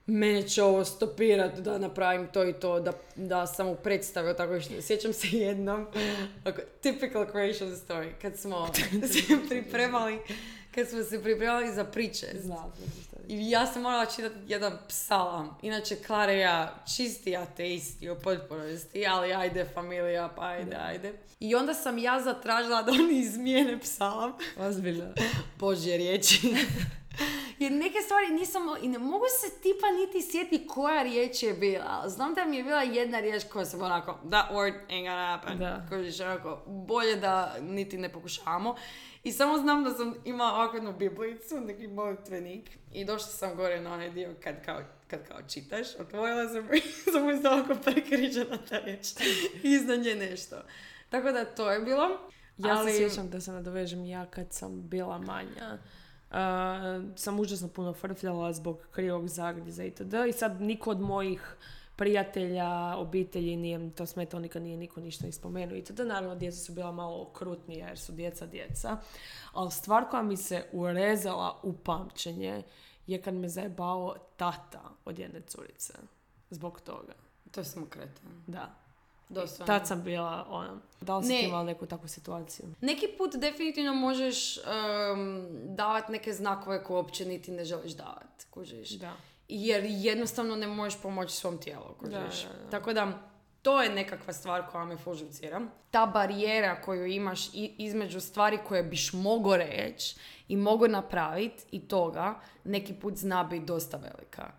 mene 0.05 0.47
će 0.47 0.63
ovo 0.63 0.85
stopirat 0.85 1.59
da 1.59 1.77
napravim 1.77 2.27
to 2.27 2.45
i 2.45 2.53
to, 2.53 2.79
da, 2.79 2.91
da 3.15 3.47
sam 3.47 3.67
u 3.67 3.75
predstavi 3.75 4.35
tako 4.37 4.59
što. 4.59 4.81
Sjećam 4.81 5.13
se 5.13 5.27
jednom, 5.37 5.87
ako, 6.43 6.61
typical 6.83 7.31
creation 7.31 7.69
story, 7.71 8.11
kad 8.21 8.37
smo 8.37 8.67
se 9.13 9.37
pripremali, 9.49 10.19
kad 10.75 10.89
smo 10.89 11.03
se 11.03 11.23
pripremali 11.23 11.73
za 11.73 11.83
priče. 11.83 12.27
Znam. 12.41 12.73
I 13.27 13.49
ja 13.49 13.67
sam 13.67 13.81
morala 13.81 14.05
čitati 14.05 14.35
jedan 14.47 14.77
psalam. 14.87 15.57
Inače, 15.61 15.95
Klara 15.95 16.31
ja, 16.31 16.83
čisti 16.95 17.35
ateisti 17.37 18.09
u 18.09 18.15
potpunosti, 18.15 19.07
ali 19.07 19.33
ajde 19.33 19.65
familija, 19.73 20.29
pa 20.35 20.45
ajde, 20.45 20.75
ajde. 20.75 21.13
I 21.39 21.55
onda 21.55 21.73
sam 21.73 21.97
ja 21.97 22.21
zatražila 22.21 22.81
da 22.81 22.91
oni 22.91 23.19
izmijene 23.19 23.79
psalam. 23.79 24.33
Ozbiljno. 24.57 25.05
Božje 25.59 25.97
riječi. 25.97 26.39
Jer 27.59 27.71
neke 27.71 27.99
stvari 28.01 28.27
nisam, 28.33 28.61
i 28.81 28.87
ne 28.87 28.99
mogu 28.99 29.25
se 29.41 29.61
tipa 29.61 29.87
niti 29.91 30.31
sjetiti 30.31 30.67
koja 30.67 31.03
riječ 31.03 31.43
je 31.43 31.53
bila. 31.53 32.09
Znam 32.09 32.33
da 32.33 32.45
mi 32.45 32.57
je 32.57 32.63
bila 32.63 32.81
jedna 32.81 33.19
riječ 33.19 33.43
koja 33.43 33.65
sam 33.65 33.81
onako, 33.81 34.19
that 34.29 34.51
word 34.51 34.73
ain't 34.89 35.09
gonna 35.09 35.37
happen. 35.37 35.57
Da. 35.57 35.85
Kužiš, 35.89 36.19
onako, 36.19 36.63
bolje 36.65 37.15
da 37.15 37.55
niti 37.61 37.97
ne 37.97 38.09
pokušavamo. 38.09 38.75
I 39.23 39.31
samo 39.31 39.57
znam 39.57 39.83
da 39.83 39.93
sam 39.93 40.13
imala 40.25 40.53
ovakvu 40.53 40.77
jednu 40.77 40.93
biblicu, 40.93 41.61
neki 41.61 41.87
molitvenik. 41.87 42.69
I 42.93 43.05
došla 43.05 43.27
sam 43.27 43.55
gore 43.55 43.81
na 43.81 43.93
onaj 43.93 44.09
dio 44.09 44.35
kad 44.43 44.65
kao, 44.65 44.81
kad 45.07 45.27
kao 45.27 45.37
čitaš, 45.47 45.87
otvorila 45.99 46.47
sam 46.47 46.69
i 46.75 46.81
sam 47.11 47.27
mi 47.27 47.47
ovako 47.47 47.75
prekrižena 47.83 48.57
ta 48.69 48.79
riječ. 48.79 49.07
Iznad 49.63 49.99
nje 49.99 50.15
nešto. 50.15 50.55
Tako 51.09 51.31
da 51.31 51.45
to 51.45 51.71
je 51.71 51.79
bilo. 51.79 52.07
Ja 52.57 52.77
ali... 52.77 52.91
se 52.91 52.97
sjećam 52.97 53.29
da 53.29 53.41
se 53.41 53.51
nadovežem 53.51 54.05
ja 54.05 54.25
kad 54.25 54.53
sam 54.53 54.89
bila 54.89 55.17
manja. 55.17 55.77
Uh, 56.31 56.37
sam 57.15 57.39
užasno 57.39 57.67
puno 57.67 57.93
frfljala 57.93 58.53
zbog 58.53 58.87
krivog 58.91 59.27
zagriza 59.27 59.83
itd. 59.83 60.13
I 60.29 60.31
sad 60.33 60.61
niko 60.61 60.91
od 60.91 61.01
mojih 61.01 61.55
prijatelja, 61.95 62.95
obitelji 62.97 63.55
nije 63.55 63.95
to 63.95 64.05
smetao, 64.05 64.39
nikad 64.39 64.61
nije 64.61 64.77
niko 64.77 65.01
ništa 65.01 65.25
ni 65.25 65.31
spomenuo 65.31 65.77
itd. 65.77 65.99
Naravno, 65.99 66.35
djeca 66.35 66.57
su 66.57 66.73
bila 66.73 66.91
malo 66.91 67.21
okrutnija 67.21 67.87
jer 67.87 67.99
su 67.99 68.11
djeca 68.11 68.45
djeca. 68.45 68.97
Ali 69.53 69.71
stvar 69.71 70.09
koja 70.09 70.23
mi 70.23 70.37
se 70.37 70.65
urezala 70.71 71.59
u 71.63 71.73
pamćenje 71.73 72.63
je 73.07 73.21
kad 73.21 73.33
me 73.33 73.49
zajebao 73.49 74.15
tata 74.37 74.81
od 75.05 75.19
jedne 75.19 75.41
curice. 75.41 75.93
Zbog 76.49 76.81
toga. 76.81 77.13
To 77.51 77.63
sam 77.63 77.85
kretan. 77.89 78.43
Da. 78.47 78.75
Doslovno. 79.31 79.65
Tad 79.65 79.87
sam 79.87 80.03
bila 80.03 80.45
ono, 80.49 80.79
da 81.01 81.17
li 81.17 81.23
si 81.25 81.29
Ne. 81.29 81.43
imala 81.43 81.63
neku 81.63 81.85
takvu 81.85 82.07
situaciju? 82.07 82.65
Neki 82.81 83.07
put 83.17 83.35
definitivno 83.35 83.93
možeš 83.93 84.57
um, 84.57 85.47
davati 85.75 86.11
neke 86.11 86.33
znakove 86.33 86.83
koje 86.83 86.95
uopće 86.97 87.25
niti 87.25 87.51
ne 87.51 87.65
želiš 87.65 87.91
davati, 87.91 88.45
kužiš. 88.49 88.89
Da. 88.89 89.13
Jer 89.47 89.83
jednostavno 89.85 90.55
ne 90.55 90.67
možeš 90.67 91.01
pomoći 91.01 91.35
svom 91.35 91.57
tijelu, 91.57 91.95
kužiš. 91.99 92.43
Da, 92.43 92.49
da, 92.57 92.63
da. 92.63 92.69
Tako 92.69 92.93
da, 92.93 93.19
to 93.61 93.81
je 93.81 93.89
nekakva 93.89 94.33
stvar 94.33 94.67
koja 94.71 94.85
me 94.85 94.97
fuživcira. 94.97 95.61
Ta 95.91 96.05
barijera 96.05 96.81
koju 96.81 97.05
imaš 97.05 97.49
između 97.53 98.19
stvari 98.19 98.59
koje 98.67 98.83
biš 98.83 99.13
mogo 99.13 99.57
reći 99.57 100.15
i 100.47 100.57
mogo 100.57 100.87
napraviti 100.87 101.63
i 101.71 101.87
toga, 101.87 102.39
neki 102.63 102.93
put 102.93 103.15
zna 103.17 103.43
biti 103.43 103.65
dosta 103.65 103.97
velika. 103.97 104.51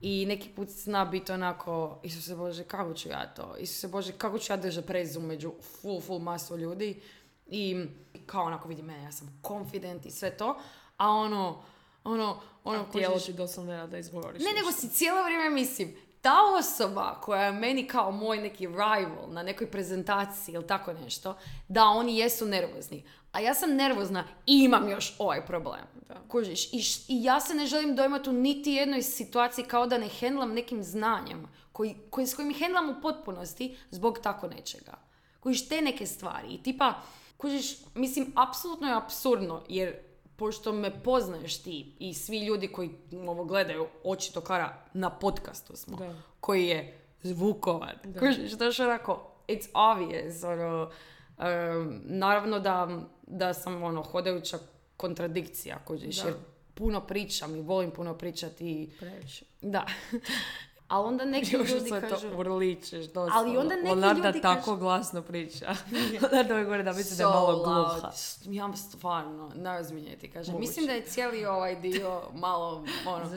I 0.00 0.26
neki 0.26 0.48
put 0.48 0.68
zna 0.68 1.04
biti 1.04 1.32
onako, 1.32 2.00
Isuse 2.02 2.34
Bože, 2.34 2.64
kako 2.64 2.94
ću 2.94 3.08
ja 3.08 3.34
to? 3.34 3.56
Isuse 3.58 3.88
Bože, 3.88 4.12
kako 4.12 4.38
ću 4.38 4.52
ja 4.52 4.56
držati 4.56 4.86
prezu 4.86 5.20
među 5.20 5.52
full, 5.80 6.00
full 6.00 6.18
masu 6.18 6.56
ljudi? 6.56 7.00
I 7.46 7.86
kao 8.26 8.44
onako 8.44 8.68
vidi 8.68 8.82
mene, 8.82 9.02
ja 9.02 9.12
sam 9.12 9.40
confident 9.46 10.06
i 10.06 10.10
sve 10.10 10.36
to. 10.36 10.58
A 10.96 11.10
ono, 11.10 11.62
ono, 12.04 12.40
ono, 12.64 12.84
Tijelo 12.84 13.12
kužiš, 13.12 13.26
ti 13.26 13.32
doslovno 13.32 13.72
ne 13.72 13.86
da 13.86 13.98
izgovoriš. 13.98 14.42
ne, 14.42 14.52
nego 14.52 14.72
si 14.72 14.88
cijelo 14.88 15.24
vrijeme 15.24 15.50
mislim, 15.50 15.96
ta 16.28 16.36
osoba 16.58 17.20
koja 17.20 17.42
je 17.42 17.52
meni 17.52 17.86
kao 17.86 18.10
moj 18.10 18.38
neki 18.38 18.66
rival 18.66 19.30
na 19.30 19.42
nekoj 19.42 19.70
prezentaciji 19.70 20.54
ili 20.54 20.66
tako 20.66 20.92
nešto, 20.92 21.36
da 21.68 21.84
oni 21.84 22.18
jesu 22.18 22.46
nervozni. 22.46 23.04
A 23.32 23.40
ja 23.40 23.54
sam 23.54 23.74
nervozna 23.76 24.24
i 24.46 24.64
imam 24.64 24.88
još 24.88 25.14
ovaj 25.18 25.46
problem. 25.46 25.80
Da. 26.08 26.14
Kužiš? 26.28 26.72
I, 26.72 26.78
š- 26.78 27.04
I 27.08 27.24
ja 27.24 27.40
se 27.40 27.54
ne 27.54 27.66
želim 27.66 27.96
dojmati 27.96 28.30
u 28.30 28.32
niti 28.32 28.72
jednoj 28.72 29.02
situaciji 29.02 29.64
kao 29.64 29.86
da 29.86 29.98
ne 29.98 30.08
hendlam 30.08 30.52
nekim 30.54 30.82
znanjem 30.82 31.48
koji, 31.72 31.96
koji, 32.10 32.26
s 32.26 32.34
kojim 32.34 32.54
hendlam 32.54 32.90
u 32.90 33.00
potpunosti 33.02 33.76
zbog 33.90 34.18
tako 34.22 34.48
nečega. 34.48 34.94
Kužiš 35.40 35.68
te 35.68 35.80
neke 35.80 36.06
stvari. 36.06 36.48
I 36.48 36.62
tipa, 36.62 36.94
kužiš, 37.36 37.76
mislim, 37.94 38.32
apsolutno 38.36 38.88
je 38.88 38.96
apsurdno 38.96 39.62
jer 39.68 40.07
pošto 40.38 40.72
me 40.72 41.02
poznaješ 41.02 41.62
ti 41.62 41.92
i 41.98 42.14
svi 42.14 42.46
ljudi 42.46 42.68
koji 42.68 42.90
ovo 43.26 43.44
gledaju, 43.44 43.86
očito 44.04 44.40
kara 44.40 44.82
na 44.92 45.10
podcastu 45.10 45.76
smo, 45.76 45.96
Da. 45.96 46.14
koji 46.40 46.66
je 46.66 46.98
zvukovan. 47.22 47.94
Da. 48.04 48.20
Kužiš, 48.20 48.58
to 48.58 48.64
je 48.64 48.72
onako, 48.80 49.30
it's 49.48 49.68
obvious, 49.74 50.42
ono, 50.44 50.90
em, 51.38 52.00
naravno 52.04 52.58
da, 52.58 53.00
da 53.26 53.54
sam 53.54 53.82
ono, 53.82 54.02
hodajuća 54.02 54.58
kontradikcija, 54.96 55.78
kužiš, 55.84 56.18
jer 56.24 56.34
puno 56.74 57.00
pričam 57.06 57.56
i 57.56 57.62
volim 57.62 57.90
puno 57.90 58.14
pričati 58.14 58.90
Previše. 59.00 59.44
da. 59.60 59.86
Ali 60.88 61.06
onda 61.08 61.24
neki 61.34 61.56
Još 61.56 61.70
ljudi 61.70 61.90
kažu... 61.90 62.30
to 62.30 62.36
urličeš 62.36 63.06
doslovno. 63.06 63.32
Ali 63.34 63.56
onda 63.56 63.74
neki 63.74 63.86
Leonarda 63.86 64.26
ljudi 64.28 64.40
tako 64.40 64.70
kažu- 64.70 64.78
glasno 64.78 65.22
priča. 65.22 65.66
Leonarda 66.22 66.54
uvijek 66.54 66.66
govori 66.66 66.82
da 66.82 66.92
misli 66.92 67.16
da 67.16 67.22
je 67.22 67.28
So 67.28 67.34
malo 67.34 67.64
gluha. 67.64 68.10
Ja 68.44 68.76
stvarno, 68.76 69.52
ne 69.54 70.16
ti 70.16 70.30
kažem. 70.30 70.52
Moguće. 70.52 70.68
Mislim 70.68 70.86
da 70.86 70.92
je 70.92 71.06
cijeli 71.06 71.44
ovaj 71.46 71.76
dio 71.76 72.22
malo, 72.34 72.84
ono, 73.06 73.30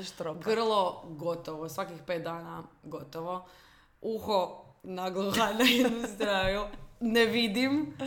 grlo 0.44 1.04
gotovo, 1.10 1.70
svakih 1.70 1.98
pet 2.08 2.24
dana 2.24 2.64
gotovo. 2.84 3.46
Uho 4.02 4.66
nagluha 4.84 5.54
na 5.54 5.66
jednu 5.66 6.08
stranu. 6.16 6.66
Ne 7.00 7.26
vidim. 7.26 7.98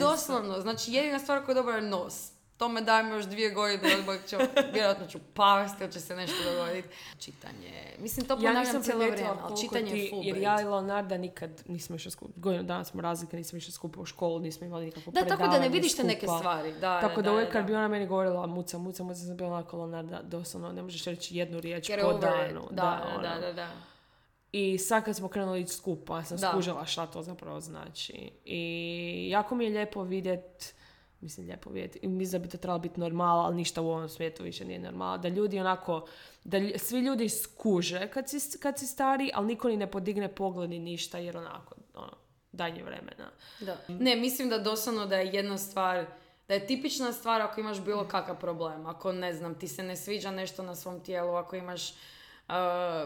Doslovno, 0.00 0.60
znači 0.60 0.92
jedina 0.92 1.18
stvar 1.18 1.44
koja 1.44 1.52
je 1.52 1.54
dobra 1.54 1.74
je 1.74 1.82
nos. 1.82 2.31
To 2.62 2.68
me 2.68 2.80
dajem 2.80 3.10
još 3.10 3.24
dvije 3.24 3.50
godine, 3.50 3.96
odmah 3.98 4.16
ću, 4.26 4.36
vjerojatno 4.72 5.06
ću 5.06 5.18
pasti 5.34 5.84
ili 5.84 5.92
će 5.92 6.00
se 6.00 6.16
nešto 6.16 6.36
dogoditi. 6.52 6.88
Čitanje, 7.18 7.96
mislim 7.98 8.26
to 8.26 8.34
Ja 8.34 8.36
ponavljam 8.36 8.64
nisam 8.64 8.82
cijelo 8.82 9.00
vrijeme, 9.10 9.30
ali 9.42 9.60
čitanje 9.60 9.90
je 9.90 10.04
ti, 10.04 10.10
full 10.10 10.24
jer 10.24 10.36
ja 10.36 10.60
i 10.60 10.64
Leonarda 10.64 11.18
nikad 11.18 11.62
nismo 11.66 11.96
išli 11.96 12.10
skupa. 12.10 12.32
Godinu 12.36 12.62
dana 12.62 12.84
smo 12.84 13.00
razlike, 13.00 13.36
nismo 13.36 13.58
išli 13.58 13.72
skupa 13.72 14.00
u 14.00 14.04
školu, 14.04 14.38
nismo 14.38 14.66
imali 14.66 14.84
nikakvo 14.84 15.12
Da, 15.12 15.24
tako 15.24 15.48
da 15.48 15.58
ne 15.58 15.68
vidiš 15.68 15.96
te 15.96 16.04
neke 16.04 16.26
stvari. 16.26 16.72
Da, 16.72 17.00
Tako 17.00 17.22
da, 17.22 17.22
da, 17.22 17.32
uvijek 17.32 17.52
kad 17.52 17.64
bi 17.64 17.74
ona 17.74 17.88
meni 17.88 18.06
govorila 18.06 18.46
muca, 18.46 18.78
muca, 18.78 19.02
muca, 19.02 19.20
sam 19.20 19.36
bila 19.36 19.50
onako 19.50 19.76
Leonarda, 19.76 20.20
doslovno 20.22 20.72
ne 20.72 20.82
možeš 20.82 21.04
reći 21.04 21.36
jednu 21.36 21.60
riječ 21.60 21.88
Get 21.88 22.00
po 22.00 22.12
danu. 22.12 22.68
Da, 22.70 22.82
da, 22.82 23.12
ono. 23.14 23.22
da, 23.22 23.46
da, 23.46 23.52
da. 23.52 23.70
I 24.52 24.78
sad 24.78 25.04
kad 25.04 25.16
smo 25.16 25.28
krenuli 25.28 25.60
ići 25.60 25.74
skupa, 25.74 26.24
sam 26.24 26.36
Da. 26.36 26.50
skužila 26.50 26.86
šta 26.86 27.06
to 27.06 27.22
zapravo 27.22 27.60
znači. 27.60 28.30
I 28.44 29.28
jako 29.30 29.54
mi 29.54 29.64
je 29.64 29.70
lijepo 29.70 30.02
vidjet, 30.02 30.74
mislim 31.22 31.46
lijepo 31.46 31.70
vidjet, 31.70 31.96
i 32.02 32.08
mislim 32.08 32.42
da 32.42 32.46
bi 32.46 32.50
to 32.50 32.58
trebalo 32.58 32.78
biti 32.78 33.00
normala, 33.00 33.44
ali 33.44 33.56
ništa 33.56 33.82
u 33.82 33.90
ovom 33.90 34.08
svijetu 34.08 34.42
više 34.42 34.64
nije 34.64 34.78
normala. 34.78 35.18
Da 35.18 35.28
ljudi 35.28 35.60
onako, 35.60 36.06
da 36.44 36.58
lj- 36.58 36.78
svi 36.78 37.00
ljudi 37.00 37.28
skuže 37.28 38.08
kad 38.08 38.30
si, 38.30 38.58
kad 38.58 38.78
si 38.78 38.86
stari, 38.86 39.30
ali 39.34 39.46
niko 39.46 39.68
ni 39.68 39.76
ne 39.76 39.90
podigne 39.90 40.34
pogled 40.34 40.70
ni 40.70 40.78
ništa, 40.78 41.18
jer 41.18 41.36
onako, 41.36 41.74
ono, 41.94 42.12
daj 42.52 42.72
nje 42.72 42.82
vremena. 42.82 43.30
Da. 43.60 43.76
Ne, 43.88 44.16
mislim 44.16 44.48
da 44.48 44.58
doslovno 44.58 45.06
da 45.06 45.16
je 45.16 45.34
jedna 45.34 45.58
stvar, 45.58 46.06
da 46.48 46.54
je 46.54 46.66
tipična 46.66 47.12
stvar 47.12 47.40
ako 47.40 47.60
imaš 47.60 47.80
bilo 47.80 48.08
kakav 48.08 48.40
problem, 48.40 48.86
ako 48.86 49.12
ne 49.12 49.34
znam, 49.34 49.58
ti 49.58 49.68
se 49.68 49.82
ne 49.82 49.96
sviđa 49.96 50.30
nešto 50.30 50.62
na 50.62 50.74
svom 50.74 51.00
tijelu, 51.00 51.34
ako 51.34 51.56
imaš 51.56 51.90
uh, 51.90 52.54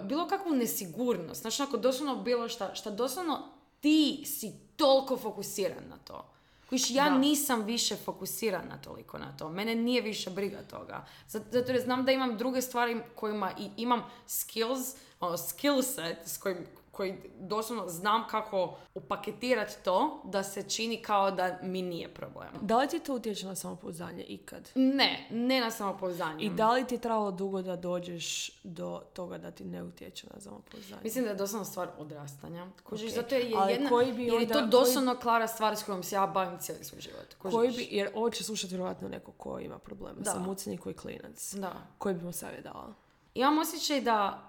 bilo 0.03 0.29
kakvu 0.29 0.53
nesigurnost, 0.53 1.41
znači 1.41 1.63
ako 1.63 1.77
doslovno 1.77 2.23
bilo 2.23 2.49
šta, 2.49 2.75
šta 2.75 2.91
doslovno 2.91 3.49
ti 3.81 4.23
si 4.27 4.53
toliko 4.77 5.17
fokusiran 5.17 5.89
na 5.89 5.99
to. 5.99 6.36
Kojiš, 6.69 6.91
ja 6.91 7.05
Da. 7.05 7.19
nisam 7.19 7.63
više 7.63 7.97
fokusirana 7.97 8.79
toliko 8.85 9.19
na 9.19 9.37
to. 9.37 9.49
Mene 9.49 9.75
nije 9.75 10.01
više 10.01 10.31
briga 10.31 10.63
toga. 10.71 11.07
Zato, 11.29 11.73
jer 11.73 11.81
znam 11.81 12.05
da 12.05 12.13
imam 12.13 12.37
druge 12.37 12.63
stvari 12.63 13.01
kojima 13.15 13.53
i 13.59 13.71
imam 13.77 14.03
skills, 14.27 14.95
ono, 15.21 15.37
skill 15.37 15.83
set 15.83 16.19
s 16.27 16.39
kojim, 16.39 16.67
koji 16.97 17.15
doslovno 17.35 17.89
znam 17.89 18.27
kako 18.27 18.75
upaketirati 18.95 19.75
to 19.85 20.21
da 20.25 20.43
se 20.43 20.63
čini 20.65 20.97
kao 20.97 21.31
da 21.31 21.59
mi 21.63 21.83
nije 21.83 22.09
problem. 22.09 22.49
Da 22.61 22.79
li 22.79 22.89
ti 22.89 22.99
to 22.99 23.15
utječe 23.15 23.47
na 23.47 23.55
samopouzdanje 23.55 24.23
ikad? 24.23 24.71
Ne, 24.75 25.27
ne 25.31 25.61
na 25.61 25.71
samopouzdanje. 25.71 26.45
I 26.45 26.51
da 26.51 26.73
li 26.73 26.87
ti 26.87 26.95
je 26.95 27.01
trebalo 27.01 27.31
dugo 27.31 27.63
da 27.63 27.77
dođeš 27.77 28.27
do 28.65 29.03
toga 29.13 29.39
da 29.39 29.51
ti 29.51 29.65
ne 29.65 29.83
utječe 29.83 30.27
na 30.35 30.41
samopouzdanje? 30.41 31.01
Mislim 31.03 31.25
da 31.25 31.31
je 31.31 31.37
doslovno 31.37 31.65
stvar 31.65 31.89
odrastanja. 31.99 32.67
Kužiš, 32.85 33.11
Ok. 33.11 33.15
zato 33.15 33.35
je 33.35 33.53
Ali 33.57 33.73
jedna, 33.73 33.89
koji 33.89 34.13
bi 34.13 34.25
jer 34.25 34.41
je 34.41 34.49
to 34.49 34.59
onda- 34.59 34.71
doslovno 34.71 35.17
klara 35.17 35.47
stvar 35.47 35.77
s 35.77 35.83
kojom 35.83 36.03
se 36.03 36.15
ja 36.15 36.27
bavim 36.27 36.59
cijeli 36.59 36.85
svoj 36.85 37.01
život. 37.01 37.35
Kužiš? 37.35 37.55
Koji 37.55 37.71
bi, 37.71 37.89
jer 37.91 38.11
ovo 38.15 38.31
će 38.31 38.45
slušati 38.45 38.69
vjerojatno 38.69 39.09
neko 39.09 39.33
ko 39.33 39.59
ima 39.61 39.79
problema 39.79 40.19
Da. 40.19 40.31
sa 40.31 40.39
mucanjem 40.39 40.79
koji 40.79 40.95
klinac. 40.95 41.55
Da. 41.55 41.73
Koji 41.99 42.15
bi 42.15 42.25
mu 42.25 42.33
savjet 42.33 42.65
dala? 42.65 42.95
Imam 43.35 43.59
osjećaj 43.59 44.01
da 44.01 44.43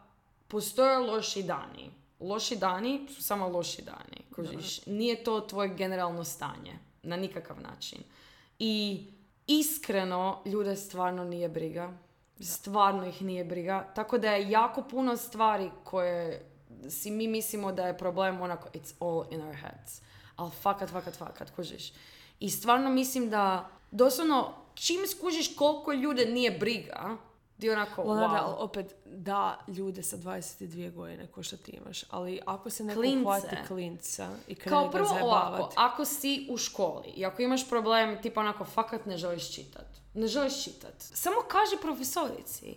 postoje 0.47 0.97
loši 0.97 1.43
dani. 1.43 1.91
Loši 2.19 2.55
dani 2.55 3.07
su 3.09 3.23
samo 3.23 3.47
loši 3.47 3.81
dani. 3.81 4.23
Kužiš? 4.35 4.85
Nije 4.85 5.23
to 5.23 5.41
tvoje 5.41 5.75
generalno 5.75 6.23
stanje. 6.23 6.79
Na 7.03 7.15
nikakav 7.15 7.61
način. 7.61 7.99
I 8.59 9.05
iskreno 9.47 10.41
ljude 10.45 10.75
stvarno 10.75 11.23
nije 11.23 11.49
briga. 11.49 11.93
Stvarno 12.39 13.05
ih 13.05 13.21
nije 13.21 13.45
briga. 13.45 13.91
Tako 13.95 14.17
da 14.17 14.31
je 14.31 14.49
jako 14.49 14.81
puno 14.81 15.17
stvari 15.17 15.71
koje 15.83 16.51
si 16.89 17.11
mi 17.11 17.27
mislimo 17.27 17.71
da 17.71 17.87
je 17.87 17.97
problem 17.97 18.41
onako 18.41 18.69
it's 18.69 18.93
all 18.99 19.33
in 19.33 19.41
our 19.41 19.55
heads. 19.55 20.01
Ali 20.35 20.51
fakat, 20.51 20.89
fakat, 20.89 21.15
fakat, 21.15 21.51
kužiš. 21.55 21.93
I 22.39 22.49
stvarno 22.49 22.89
mislim 22.89 23.29
da 23.29 23.69
doslovno 23.91 24.53
čim 24.73 25.07
skužiš 25.07 25.55
koliko 25.55 25.93
ljude 25.93 26.25
nije 26.25 26.51
briga, 26.51 27.17
ti 27.59 27.69
onako, 27.69 28.03
Leonarda, 28.03 28.47
wow. 28.47 28.55
opet 28.57 28.95
da 29.05 29.59
ljude 29.67 30.03
sa 30.03 30.17
22 30.17 30.93
godine 30.93 31.27
ko 31.27 31.43
što 31.43 31.57
ti 31.57 31.71
imaš, 31.71 32.03
ali 32.09 32.39
ako 32.45 32.69
se 32.69 32.83
neko 32.83 32.99
Klince. 32.99 33.23
hvati 33.23 33.55
klinca 33.67 34.29
i 34.47 34.55
krene 34.55 34.69
Kao 34.69 34.91
prvo 34.91 35.17
ovako, 35.21 35.69
ako 35.75 36.05
si 36.05 36.47
u 36.49 36.57
školi 36.57 37.07
i 37.15 37.25
ako 37.25 37.41
imaš 37.41 37.69
problem, 37.69 38.21
tipa 38.21 38.39
onako, 38.39 38.65
fakat 38.65 39.05
ne 39.05 39.17
želiš 39.17 39.55
čitat. 39.55 39.85
Ne 40.13 40.27
želiš 40.27 40.63
čitat. 40.63 40.93
Samo 40.99 41.35
kaži 41.47 41.81
profesorici. 41.81 42.75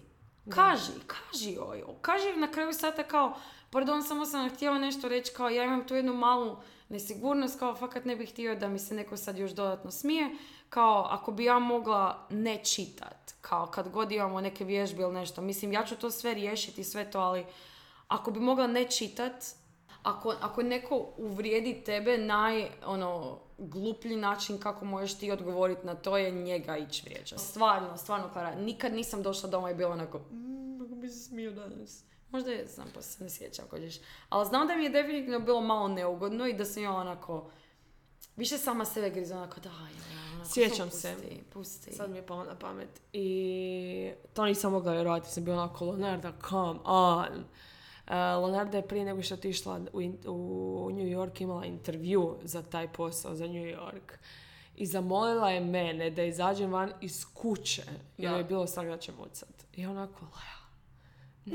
Kaži, 0.48 0.92
kaži 1.06 1.52
joj. 1.52 1.84
Kaži 2.00 2.36
na 2.36 2.52
kraju 2.52 2.72
sata 2.72 3.02
kao, 3.02 3.34
pardon, 3.70 4.02
samo 4.02 4.26
sam 4.26 4.50
htjela 4.50 4.78
nešto 4.78 5.08
reći, 5.08 5.32
kao 5.32 5.48
ja 5.48 5.64
imam 5.64 5.86
tu 5.86 5.94
jednu 5.94 6.14
malu 6.14 6.56
nesigurnost, 6.88 7.58
kao 7.58 7.74
fakat 7.74 8.04
ne 8.04 8.16
bih 8.16 8.30
htio 8.30 8.54
da 8.54 8.68
mi 8.68 8.78
se 8.78 8.94
neko 8.94 9.16
sad 9.16 9.38
još 9.38 9.50
dodatno 9.50 9.90
smije. 9.90 10.36
Kao, 10.68 11.06
ako 11.10 11.32
bi 11.32 11.44
ja 11.44 11.58
mogla 11.58 12.26
ne 12.30 12.64
čitat, 12.64 13.19
kao 13.40 13.66
kad 13.66 13.88
god 13.88 14.12
imamo 14.12 14.40
neke 14.40 14.64
vježbe 14.64 15.02
ili 15.02 15.14
nešto, 15.14 15.40
mislim, 15.42 15.72
ja 15.72 15.84
ću 15.84 15.96
to 15.96 16.10
sve 16.10 16.34
riješiti, 16.34 16.84
sve 16.84 17.10
to, 17.10 17.20
ali 17.20 17.46
ako 18.08 18.30
bi 18.30 18.40
mogla 18.40 18.66
ne 18.66 18.84
čitat, 18.84 19.32
ako, 20.02 20.34
ako 20.40 20.62
neko 20.62 21.08
uvrijedi 21.16 21.84
tebe 21.84 22.18
naj, 22.18 22.68
ono, 22.86 23.38
gluplji 23.58 24.16
način 24.16 24.58
kako 24.58 24.84
možeš 24.84 25.18
ti 25.18 25.30
odgovoriti 25.30 25.86
na 25.86 25.94
to 25.94 26.16
je 26.16 26.30
njega 26.30 26.76
ići 26.76 27.02
vrijeđati. 27.06 27.42
Stvarno, 27.42 27.96
stvarno, 27.96 28.30
Klara, 28.32 28.54
nikad 28.54 28.94
nisam 28.94 29.22
došla 29.22 29.48
doma 29.48 29.70
i 29.70 29.74
bila 29.74 29.90
onako, 29.92 30.18
"Mm, 30.18 30.60
bi 31.00 31.08
se 31.08 31.18
smio 31.18 31.50
danas. 31.50 32.04
Možda 32.30 32.50
je, 32.50 32.66
znam, 32.66 32.88
pa 32.94 33.02
se 33.02 33.24
ne 33.24 33.30
sjećam, 33.30 33.64
kođeš. 33.70 34.00
Ali 34.28 34.46
znam 34.46 34.68
da 34.68 34.76
mi 34.76 34.84
je 34.84 34.90
definitivno 34.90 35.40
bilo 35.40 35.60
malo 35.60 35.88
neugodno 35.88 36.46
i 36.46 36.52
da 36.52 36.64
sam 36.64 36.82
ja 36.82 36.92
onako, 36.92 37.50
više 38.40 38.58
sama 38.58 38.84
sebe 38.84 39.10
griza, 39.10 39.36
onako, 39.36 39.60
daj, 39.60 39.72
ja, 39.72 40.32
onako, 40.34 40.50
Sjećam 40.50 40.76
samo 40.76 40.90
se. 40.92 41.14
pusti, 41.14 41.42
pusti. 41.52 41.92
sad 41.92 42.10
mi 42.10 42.16
je 42.18 42.26
palo 42.26 42.44
na 42.44 42.54
pamet. 42.54 42.88
I 43.12 44.10
to 44.34 44.44
nisam 44.44 44.72
mogla 44.72 44.92
vjerovati, 44.92 45.30
sam 45.30 45.44
bila 45.44 45.56
onako, 45.58 45.84
Leonarda, 45.84 46.32
come 46.40 46.80
on. 46.84 47.44
Uh, 48.06 48.12
Leonarda 48.14 48.76
je 48.76 48.88
prije 48.88 49.04
nego 49.04 49.22
što 49.22 49.34
je 49.34 49.38
otišla 49.38 49.80
u, 49.92 50.00
u 50.26 50.90
New 50.90 51.06
York 51.08 51.42
imala 51.42 51.64
intervju 51.64 52.36
za 52.42 52.62
taj 52.62 52.88
posao, 52.88 53.34
za 53.34 53.46
New 53.46 53.54
York. 53.66 54.12
I 54.76 54.86
zamolila 54.86 55.50
je 55.50 55.60
mene 55.60 56.10
da 56.10 56.22
izađem 56.22 56.72
van 56.72 56.92
iz 57.00 57.24
kuće, 57.34 57.82
jer 58.18 58.30
Da. 58.32 58.38
je 58.38 58.44
bilo 58.44 58.66
strah 58.66 58.86
da 58.86 58.98
će 58.98 59.12
mucat. 59.14 59.64
I 59.74 59.86
onako, 59.86 60.24
Lea, 60.26 60.60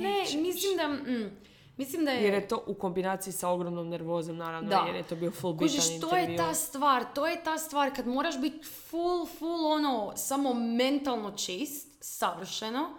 Ne, 0.02 0.10
nećeš." 0.12 0.34
mislim 0.36 0.78
da... 0.78 0.88
Mm, 0.88 1.32
Mislim 1.78 2.06
da 2.06 2.12
je... 2.12 2.24
Jer 2.24 2.34
je 2.34 2.48
to 2.48 2.64
u 2.68 2.74
kombinaciji 2.74 3.34
sa 3.34 3.50
ogromnom 3.50 3.90
nervozom, 3.90 4.38
naravno, 4.38 4.70
Da. 4.70 4.84
jer 4.88 4.96
je 4.96 5.04
to 5.04 5.16
bio 5.16 5.32
full 5.32 5.54
bitan 5.54 5.68
Kužiš, 5.68 6.00
to 6.02 6.16
je 6.16 6.38
ta 6.38 6.54
stvar, 6.54 7.06
to 7.16 7.28
je 7.28 7.44
ta 7.44 7.58
stvar 7.58 7.96
kad 7.96 8.08
moraš 8.08 8.42
biti 8.42 8.66
full, 8.66 9.26
full 9.40 9.66
ono, 9.66 10.14
samo 10.16 10.54
mentalno 10.54 11.32
čist, 11.32 11.98
savršeno 12.00 12.90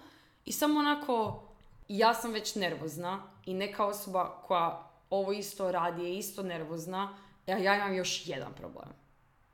i 0.45 0.53
samo 0.53 0.81
onako, 0.81 1.43
ja 1.89 2.15
sam 2.15 2.33
već 2.33 2.55
nervozna 2.55 3.23
i 3.47 3.55
neka 3.55 3.87
osoba 3.87 4.43
koja 4.47 4.91
ovo 5.11 5.33
isto 5.33 5.73
radi 5.73 6.05
je 6.05 6.19
isto 6.19 6.43
nervozna, 6.43 7.17
a 7.47 7.51
ja 7.51 7.77
imam 7.77 7.95
još 7.95 8.29
jedan 8.29 8.53
problem. 8.55 8.89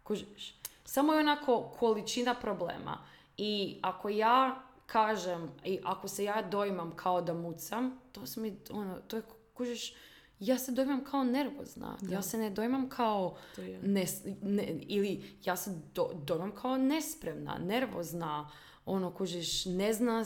Kužiš? 0.03 0.55
Samo 0.85 1.13
je 1.13 1.21
onako 1.21 1.73
količina 1.79 2.35
problema. 2.35 2.99
I 3.37 3.79
ako 3.83 4.09
ja 4.09 4.63
kažem, 4.93 5.51
i 5.65 5.79
ako 5.85 6.09
se 6.09 6.25
ja 6.25 6.43
dojmam 6.43 6.97
kao 6.97 7.21
da 7.21 7.35
mucam, 7.35 7.99
to 8.13 8.27
su 8.27 8.41
mi, 8.41 8.57
ono, 8.71 9.01
to 9.01 9.17
je, 9.17 9.23
kužiš, 9.55 9.95
ja 10.41 10.59
se 10.59 10.73
dojmam 10.73 11.05
kao 11.05 11.25
nervozna. 11.25 11.97
Ja 12.11 12.23
se 12.23 12.39
ne 12.39 12.51
dojmam 12.51 12.89
kao, 12.89 13.37
nes- 13.83 14.37
ne, 14.43 14.63
ili 14.81 15.37
ja 15.45 15.57
se 15.57 15.71
do, 15.95 16.11
dojmam 16.15 16.53
kao 16.53 16.79
nespremna, 16.79 17.59
nervozna, 17.59 18.51
ono, 18.87 19.11
kužiš, 19.11 19.65
ne 19.65 19.93
zna 19.93 20.25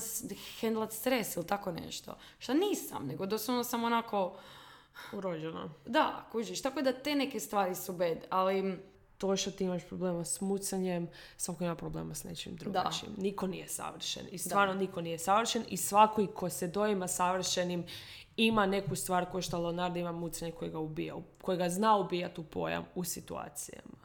hendlat 0.60 0.92
stres 0.92 1.36
ili 1.36 1.46
tako 1.46 1.72
nešto. 1.72 2.16
Šta 2.38 2.54
nisam, 2.54 3.06
nego 3.06 3.26
doslovno 3.26 3.64
sam 3.64 3.84
onako, 3.84 4.38
Urođena. 5.12 5.68
da, 5.86 6.28
kužiš, 6.32 6.62
tako 6.62 6.82
da 6.82 6.92
te 6.92 7.14
neke 7.14 7.40
stvari 7.40 7.74
su 7.74 7.92
bed, 7.92 8.18
ali 8.30 8.78
To 9.18 9.36
što 9.36 9.50
ti 9.50 9.64
imaš 9.64 9.82
problema 9.88 10.24
s 10.24 10.40
mucanjem, 10.40 11.08
svako 11.36 11.64
ima 11.64 11.74
problema 11.74 12.14
s 12.14 12.24
nečim 12.24 12.56
drugačijim. 12.56 13.12
Niko 13.16 13.46
nije 13.46 13.68
savršen. 13.68 14.22
I 14.30 14.38
stvarno 14.38 14.74
niko 14.74 15.00
nije 15.00 15.18
savršen. 15.18 15.62
I 15.68 15.76
svako 15.76 16.22
i 16.22 16.26
ko 16.26 16.50
se 16.50 16.68
doima 16.68 17.08
savršenim 17.08 17.84
ima 18.36 18.66
neku 18.66 18.96
stvar 18.96 19.30
ko 19.32 19.42
što 19.42 19.58
Leonardo 19.58 19.98
ima 19.98 20.12
mucanje 20.12 20.52
koje 20.52 20.70
ga 20.70 20.78
ubija. 20.78 21.14
Koje 21.42 21.58
ga 21.58 21.68
zna 21.68 21.96
ubijati 21.96 22.40
u 22.40 22.44
pojam 22.44 22.84
u 22.94 23.04
situacijama. 23.04 23.96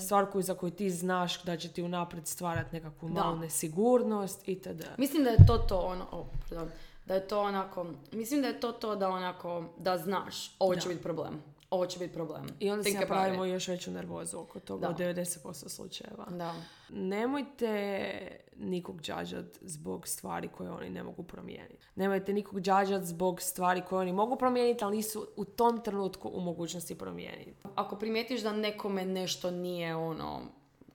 Stvar 0.00 0.30
koju, 0.30 0.42
za 0.42 0.54
koju 0.54 0.70
ti 0.70 0.90
znaš 0.90 1.42
da 1.42 1.56
će 1.56 1.68
ti 1.68 1.82
unaprijed 1.82 2.26
stvarati 2.26 2.74
nekakvu 2.74 3.08
Da. 3.08 3.14
malu 3.14 3.36
nesigurnost 3.38 4.48
itd. 4.48 4.82
Mislim 4.98 5.24
da 5.24 5.30
je 5.30 5.46
to 5.46 5.58
to 5.58 5.76
ono, 5.78 6.04
o, 6.12 6.26
pardon, 6.48 6.68
da 7.06 7.14
je 7.14 7.28
to 7.28 7.40
onako, 7.42 7.86
mislim 8.12 8.42
da 8.42 8.48
je 8.48 8.60
to 8.60 8.72
to 8.72 8.96
da 8.96 9.08
onako, 9.08 9.64
da 9.78 9.98
znaš, 9.98 10.54
ovo 10.58 10.74
će 10.74 10.80
Da. 10.80 10.88
biti 10.88 11.02
problem, 11.02 11.42
ovo 11.70 11.86
će 11.86 11.98
biti 11.98 12.14
problem. 12.14 12.46
I 12.60 12.70
onda 12.70 12.82
Think 12.82 12.96
about 12.96 13.08
napravimo 13.08 13.44
još 13.44 13.68
veću 13.68 13.90
nervozu 13.90 14.38
oko 14.38 14.60
toga 14.60 14.86
Da. 14.86 14.92
u 14.92 14.94
90% 14.98 15.68
slučajeva. 15.68 16.26
Da. 16.30 16.54
Nemojte 16.88 18.40
nikog 18.56 19.00
džađat 19.00 19.44
zbog 19.60 20.08
stvari 20.08 20.48
koje 20.48 20.70
oni 20.70 20.90
ne 20.90 21.02
mogu 21.02 21.22
promijeniti. 21.22 21.86
Nemojte 21.94 22.32
nikog 22.32 22.60
džađat 22.60 23.02
zbog 23.02 23.42
stvari 23.42 23.82
koje 23.88 24.00
oni 24.00 24.12
mogu 24.12 24.36
promijeniti, 24.36 24.84
ali 24.84 24.96
nisu 24.96 25.26
u 25.36 25.44
tom 25.44 25.80
trenutku 25.84 26.28
u 26.28 26.40
mogućnosti 26.40 26.98
promijeniti. 26.98 27.62
Ako 27.74 27.96
primijetiš 27.96 28.40
da 28.42 28.52
nekome 28.52 29.04
nešto 29.04 29.50
nije 29.50 29.96
ono 29.96 30.40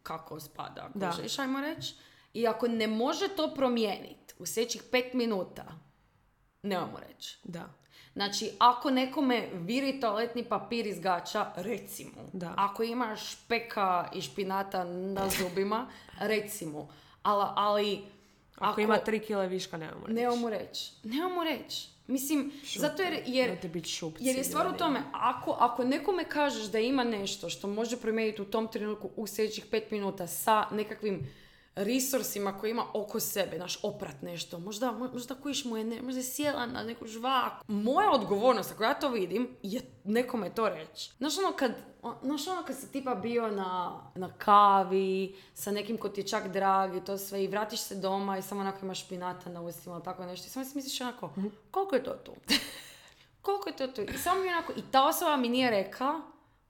kako 0.03 0.39
spada, 0.39 0.89
Da. 0.95 1.11
kužiš, 1.11 1.39
ajmo 1.39 1.61
reći, 1.61 1.95
i 2.33 2.47
ako 2.47 2.67
ne 2.67 2.87
može 2.87 3.27
to 3.35 3.53
promijeniti 3.55 4.33
u 4.39 4.45
sljedećih 4.45 4.83
pet 4.91 5.13
minuta, 5.13 5.65
nemojmo 6.63 6.99
reći. 7.09 7.39
Da. 7.43 7.80
Znači, 8.13 8.51
ako 8.59 8.89
nekome 8.89 9.47
viri 9.53 9.99
toaletni 9.99 10.43
papir 10.43 10.87
iz 10.87 10.99
gača, 10.99 11.51
reci 11.55 12.05
mu. 12.05 12.29
Da. 12.33 12.53
Ako 12.57 12.83
imaš 12.83 13.31
špeka 13.31 14.09
i 14.15 14.21
špinata 14.21 14.83
na 14.83 15.29
zubima, 15.39 15.87
reci 16.19 16.65
mu. 16.65 16.87
Ali, 17.23 17.45
ali 17.55 18.01
Ako, 18.57 18.81
ima 18.81 18.97
tri 18.97 19.19
kile 19.19 19.47
viška, 19.47 19.77
nemamo 19.77 20.07
reći. 20.07 20.13
Nemamo 20.13 20.49
reći. 20.49 20.91
Nemamo 21.03 21.43
reći. 21.43 21.87
Mislim, 22.07 22.51
zato 22.75 23.01
jer, 23.01 23.23
jer, 23.25 23.85
šupci. 23.85 24.23
jer 24.23 24.37
je 24.37 24.43
stvar 24.43 24.67
u 24.67 24.77
tome, 24.77 25.01
ako, 25.13 25.57
ako 25.59 25.83
nekome 25.83 26.23
kažeš 26.23 26.63
da 26.63 26.79
ima 26.79 27.03
nešto 27.03 27.49
što 27.49 27.67
može 27.67 27.97
promijeniti 27.97 28.41
u 28.41 28.45
tom 28.45 28.67
trenutku 28.67 29.09
u 29.15 29.27
sljedećih 29.27 29.65
pet 29.71 29.91
minuta 29.91 30.27
sa 30.27 30.65
nekakvim 30.71 31.29
resursima 31.75 32.57
koje 32.57 32.71
ima 32.71 32.85
oko 32.93 33.19
sebe, 33.19 33.57
naš 33.57 33.79
oprat 33.83 34.21
nešto, 34.21 34.59
možda, 34.59 34.91
možda 34.91 35.35
kojiš 35.35 35.65
mu 35.65 35.77
je, 35.77 35.83
ne, 35.83 36.01
možda 36.01 36.19
je 36.19 36.23
sjela 36.23 36.65
na 36.65 36.83
neku 36.83 37.07
žvaku. 37.07 37.65
Moja 37.67 38.11
odgovornost, 38.11 38.71
ako 38.71 38.83
ja 38.83 38.93
to 38.93 39.09
vidim, 39.09 39.57
je 39.63 39.81
nekome 40.03 40.55
to 40.55 40.69
reći. 40.69 41.11
Znaš 41.17 41.37
ono 41.37 41.51
kad, 41.57 41.71
znaš 42.23 42.47
ono 42.47 42.63
kad 42.63 42.77
si 42.77 42.91
tipa 42.91 43.15
bio 43.15 43.51
na, 43.51 44.01
na 44.15 44.33
kavi, 44.37 45.35
sa 45.53 45.71
nekim 45.71 45.97
ko 45.97 46.09
ti 46.09 46.21
je 46.21 46.27
čak 46.27 46.47
drag 46.47 46.95
i 46.95 47.05
to 47.05 47.17
sve 47.17 47.43
i 47.43 47.47
vratiš 47.47 47.79
se 47.79 47.95
doma 47.95 48.37
i 48.37 48.41
samo 48.41 48.61
onako 48.61 48.85
imaš 48.85 49.05
špinata 49.05 49.49
na 49.49 49.61
ustima 49.61 49.95
ili 49.95 50.03
tako 50.03 50.25
nešto 50.25 50.47
i 50.47 50.49
samo 50.49 50.65
si 50.65 50.75
misliš 50.75 51.01
onako, 51.01 51.33
koliko 51.71 51.95
je 51.95 52.03
to 52.03 52.13
tu? 52.13 52.31
koliko 53.41 53.69
je 53.69 53.75
to 53.75 53.87
tu? 53.87 54.01
I 54.01 54.17
samo 54.17 54.41
mi 54.41 54.47
onako, 54.47 54.73
i 54.77 54.81
ta 54.91 55.07
osoba 55.07 55.37
mi 55.37 55.49
nije 55.49 55.71
rekla, 55.71 56.21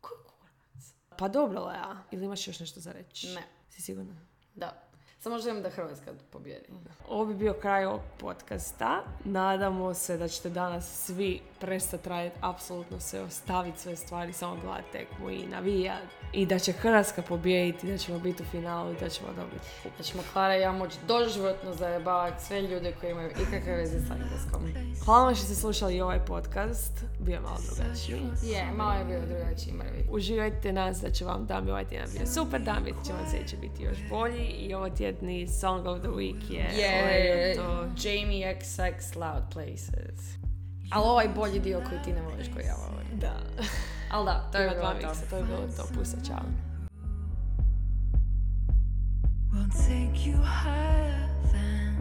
koji 0.01 0.19
kurac? 0.23 0.93
Pa 1.17 1.27
dobro, 1.27 1.65
Lea. 1.65 1.97
Ili 2.11 2.25
imaš 2.25 2.47
još 2.47 2.59
nešto 2.59 2.79
za 2.79 2.91
reći? 2.91 3.27
Ne. 3.27 3.43
Si 3.69 3.81
sigurna? 3.81 4.15
Da. 4.55 4.90
Samo 5.23 5.39
želim 5.39 5.63
da 5.63 5.69
Hrvatska 5.69 6.11
pobjedi. 6.31 6.65
Ovo 7.09 7.25
bi 7.25 7.33
bio 7.33 7.53
kraj 7.61 7.85
ovog 7.85 8.01
podcasta. 8.19 9.03
Nadamo 9.23 9.93
se 9.93 10.17
da 10.17 10.27
ćete 10.27 10.49
danas 10.49 11.05
svi 11.05 11.41
prestati 11.59 12.09
raditi 12.09 12.37
apsolutno 12.41 12.99
sve, 12.99 13.21
ostaviti 13.21 13.79
sve 13.79 13.95
stvari, 13.95 14.33
samo 14.33 14.57
gledati 14.63 14.91
tekmu 14.91 15.29
i 15.29 15.45
navijati. 15.45 16.07
I 16.33 16.45
da 16.45 16.59
će 16.59 16.71
Hrvatska 16.71 17.21
pobijediti, 17.21 17.91
da 17.91 17.97
ćemo 17.97 18.19
biti 18.19 18.43
u 18.43 18.45
finalu 18.45 18.91
i 18.91 18.95
da 18.99 19.09
ćemo 19.09 19.27
dobiti. 19.35 19.67
Da 19.97 20.03
ćemo 20.03 20.23
Klara 20.33 20.57
i 20.57 20.61
ja 20.61 20.71
moći 20.71 20.97
doživotno 21.07 21.73
zajebavati 21.73 22.43
sve 22.43 22.61
ljude 22.61 22.95
koji 22.99 23.11
imaju 23.11 23.29
ikakve 23.29 23.75
veze 23.75 23.99
sa 24.07 24.13
engleskom. 24.13 24.61
Hvala 25.05 25.25
vam 25.25 25.35
što 25.35 25.45
ste 25.45 25.55
slušali 25.55 26.01
ovaj 26.01 26.25
podcast. 26.25 26.93
Bio 27.19 27.33
je 27.33 27.39
malo 27.39 27.57
drugačiji. 27.67 28.21
Je, 28.43 28.65
malo 28.77 28.93
je 28.93 29.05
bio 29.05 29.19
drugačiji 29.19 29.73
mrvi. 29.73 30.07
Uživajte 30.11 30.73
nas 30.73 31.01
da 31.01 31.11
će 31.11 31.25
vam 31.25 31.45
dan 31.45 31.69
ovaj 31.69 31.87
tjedan 31.87 32.09
bio 32.17 32.27
super 32.27 32.61
dan, 32.61 32.85
će 32.85 33.13
vam 33.13 33.25
sljedeći 33.31 33.57
biti 33.57 33.83
još 33.83 33.97
bolji 34.09 34.45
i 34.45 34.73
ovo 34.73 34.89
tjedni 35.11 35.47
Song 35.47 35.87
of 35.87 35.99
the 35.99 36.09
Week 36.09 36.49
je 36.49 36.65
Je, 36.77 37.55
to 37.55 37.87
Jamie 38.03 38.55
XX 38.61 39.15
Loud 39.15 39.43
Places. 39.53 40.37
Ali 40.91 41.05
ovaj 41.05 41.27
bolji 41.27 41.59
dio 41.59 41.81
koji 41.89 42.01
ti 42.03 42.13
ne 42.13 42.21
voliš 42.21 42.47
koji 42.53 42.65
ja 42.65 42.75
volim. 42.75 43.19
Da. 43.19 43.35
Ali 44.11 44.25
da, 44.25 44.49
to 44.51 44.57
je 44.57 44.65
Ima 44.65 44.93
bilo 44.99 45.13
to. 45.13 45.19
to 45.29 45.37
je 45.37 45.43
bilo 45.43 45.67
to. 45.77 45.83
Pusa, 45.95 46.17
čao. 46.27 46.45
Won't 49.53 49.73
take 49.73 50.25
you 50.25 50.37
higher 50.37 51.27
than 51.51 51.95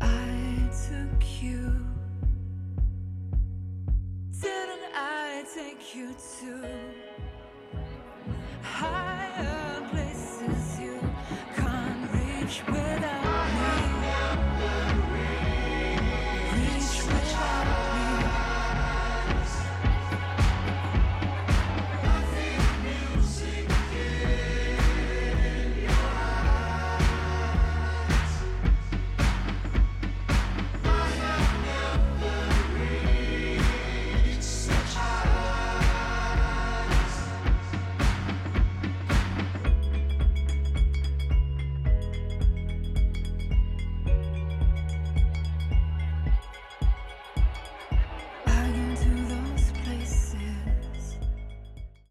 I 0.00 0.68
took 0.70 1.42
you. 1.42 1.60
Didn't 4.30 4.84
I 4.94 5.44
take 5.54 5.98
you 5.98 6.12
to 6.12 7.03